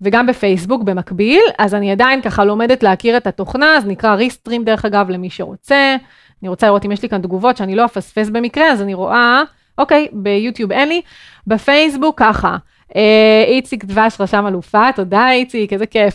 וגם 0.00 0.26
בפייסבוק 0.26 0.82
במקביל, 0.82 1.42
אז 1.58 1.74
אני 1.74 1.92
עדיין 1.92 2.22
ככה 2.22 2.44
לומדת 2.44 2.82
להכיר 2.82 3.16
את 3.16 3.26
התוכנה, 3.26 3.76
אז 3.76 3.86
נקרא 3.86 4.14
ריסטרים 4.14 4.64
דרך 4.64 4.84
אגב 4.84 5.10
למי 5.10 5.30
שרוצה. 5.30 5.96
אני 6.44 6.48
רוצה 6.48 6.66
לראות 6.66 6.84
אם 6.84 6.92
יש 6.92 7.02
לי 7.02 7.08
כאן 7.08 7.22
תגובות 7.22 7.56
שאני 7.56 7.74
לא 7.74 7.84
אפספס 7.84 8.28
במקרה, 8.28 8.72
אז 8.72 8.82
אני 8.82 8.94
רואה, 8.94 9.42
אוקיי, 9.78 10.08
ביוטיוב 10.12 10.72
אין 10.72 10.88
לי, 10.88 11.02
בפייסבוק 11.46 12.18
ככה. 12.18 12.56
אה, 12.96 13.44
איציק 13.46 13.84
דבש 13.84 14.16
רשם 14.20 14.46
אלופה, 14.46 14.88
תודה 14.96 15.30
איציק, 15.30 15.72
איזה 15.72 15.86
כיף. 15.86 16.14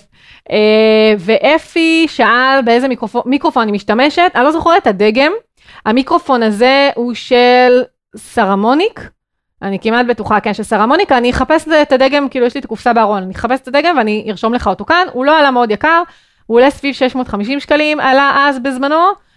אה, 0.51 1.13
ואפי 1.19 2.05
שאל 2.09 2.59
באיזה 2.65 2.88
מיקרופון, 2.88 3.21
מיקרופון 3.25 3.63
אני 3.63 3.71
משתמשת, 3.71 4.32
אני 4.36 4.43
לא 4.43 4.51
זוכרת 4.51 4.82
את 4.82 4.88
הדגם. 4.88 5.32
המיקרופון 5.86 6.43
הזה 6.43 6.89
הוא 6.95 7.13
של 7.13 7.82
סרמוניק, 8.15 9.09
אני 9.61 9.80
כמעט 9.80 10.05
בטוחה, 10.05 10.39
כן, 10.39 10.53
של 10.53 10.63
סרמוניקה, 10.63 11.17
אני 11.17 11.32
אחפש 11.32 11.67
את 11.82 11.91
הדגם, 11.91 12.30
כאילו 12.30 12.45
יש 12.45 12.55
לי 12.55 12.59
את 12.59 12.65
הקופסה 12.65 12.93
בארון, 12.93 13.23
אני 13.23 13.34
אחפש 13.34 13.59
את 13.59 13.67
הדגם 13.67 13.97
ואני 13.97 14.27
ארשום 14.30 14.53
לך 14.53 14.67
אותו 14.67 14.86
כאן, 14.86 15.07
הוא 15.13 15.25
לא 15.25 15.39
עלה 15.39 15.51
מאוד 15.51 15.71
יקר, 15.71 16.03
הוא 16.45 16.57
עולה 16.57 16.69
סביב 16.69 16.93
650 16.93 17.59
שקלים, 17.59 17.99
עלה 17.99 18.32
אז 18.38 18.59
בזמנו, 18.59 19.28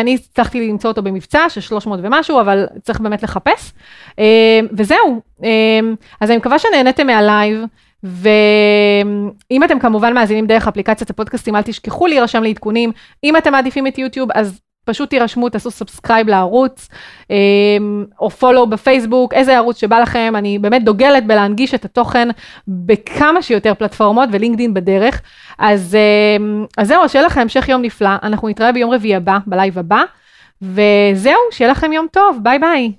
אני 0.00 0.14
הצלחתי 0.14 0.68
למצוא 0.68 0.90
אותו 0.90 1.02
במבצע 1.02 1.48
של 1.48 1.60
300 1.60 2.00
ומשהו, 2.02 2.40
אבל 2.40 2.66
צריך 2.82 3.00
באמת 3.00 3.22
לחפש. 3.22 3.72
אה, 4.18 4.60
וזהו, 4.72 5.20
אה, 5.44 5.80
אז 6.20 6.30
אני 6.30 6.38
מקווה 6.38 6.58
שנהניתם 6.58 7.06
מהלייב. 7.06 7.64
ואם 8.02 9.64
אתם 9.64 9.78
כמובן 9.78 10.14
מאזינים 10.14 10.46
דרך 10.46 10.68
אפליקציית 10.68 11.10
הפודקאסטים, 11.10 11.56
אל 11.56 11.62
תשכחו 11.62 12.06
להירשם 12.06 12.42
לעדכונים. 12.42 12.92
אם 13.24 13.36
אתם 13.36 13.52
מעדיפים 13.52 13.86
את 13.86 13.98
יוטיוב, 13.98 14.28
אז 14.34 14.60
פשוט 14.84 15.10
תירשמו, 15.10 15.48
תעשו 15.48 15.70
subscribe 15.70 16.28
לערוץ, 16.28 16.88
או 18.20 18.30
follow 18.30 18.66
בפייסבוק, 18.66 19.34
איזה 19.34 19.56
ערוץ 19.56 19.80
שבא 19.80 19.98
לכם, 19.98 20.34
אני 20.36 20.58
באמת 20.58 20.84
דוגלת 20.84 21.26
בלהנגיש 21.26 21.74
את 21.74 21.84
התוכן 21.84 22.28
בכמה 22.68 23.42
שיותר 23.42 23.74
פלטפורמות 23.74 24.28
ולינקדין 24.32 24.74
בדרך. 24.74 25.22
אז, 25.58 25.96
אז 26.78 26.88
זהו, 26.88 27.08
שיהיה 27.08 27.26
לכם 27.26 27.40
המשך 27.40 27.68
יום 27.68 27.82
נפלא, 27.82 28.10
אנחנו 28.22 28.48
נתראה 28.48 28.72
ביום 28.72 28.90
רביעי 28.90 29.14
הבא, 29.14 29.38
בלייב 29.46 29.78
הבא, 29.78 30.02
וזהו, 30.62 31.40
שיהיה 31.50 31.70
לכם 31.70 31.92
יום 31.92 32.06
טוב, 32.12 32.38
ביי 32.42 32.58
ביי. 32.58 32.92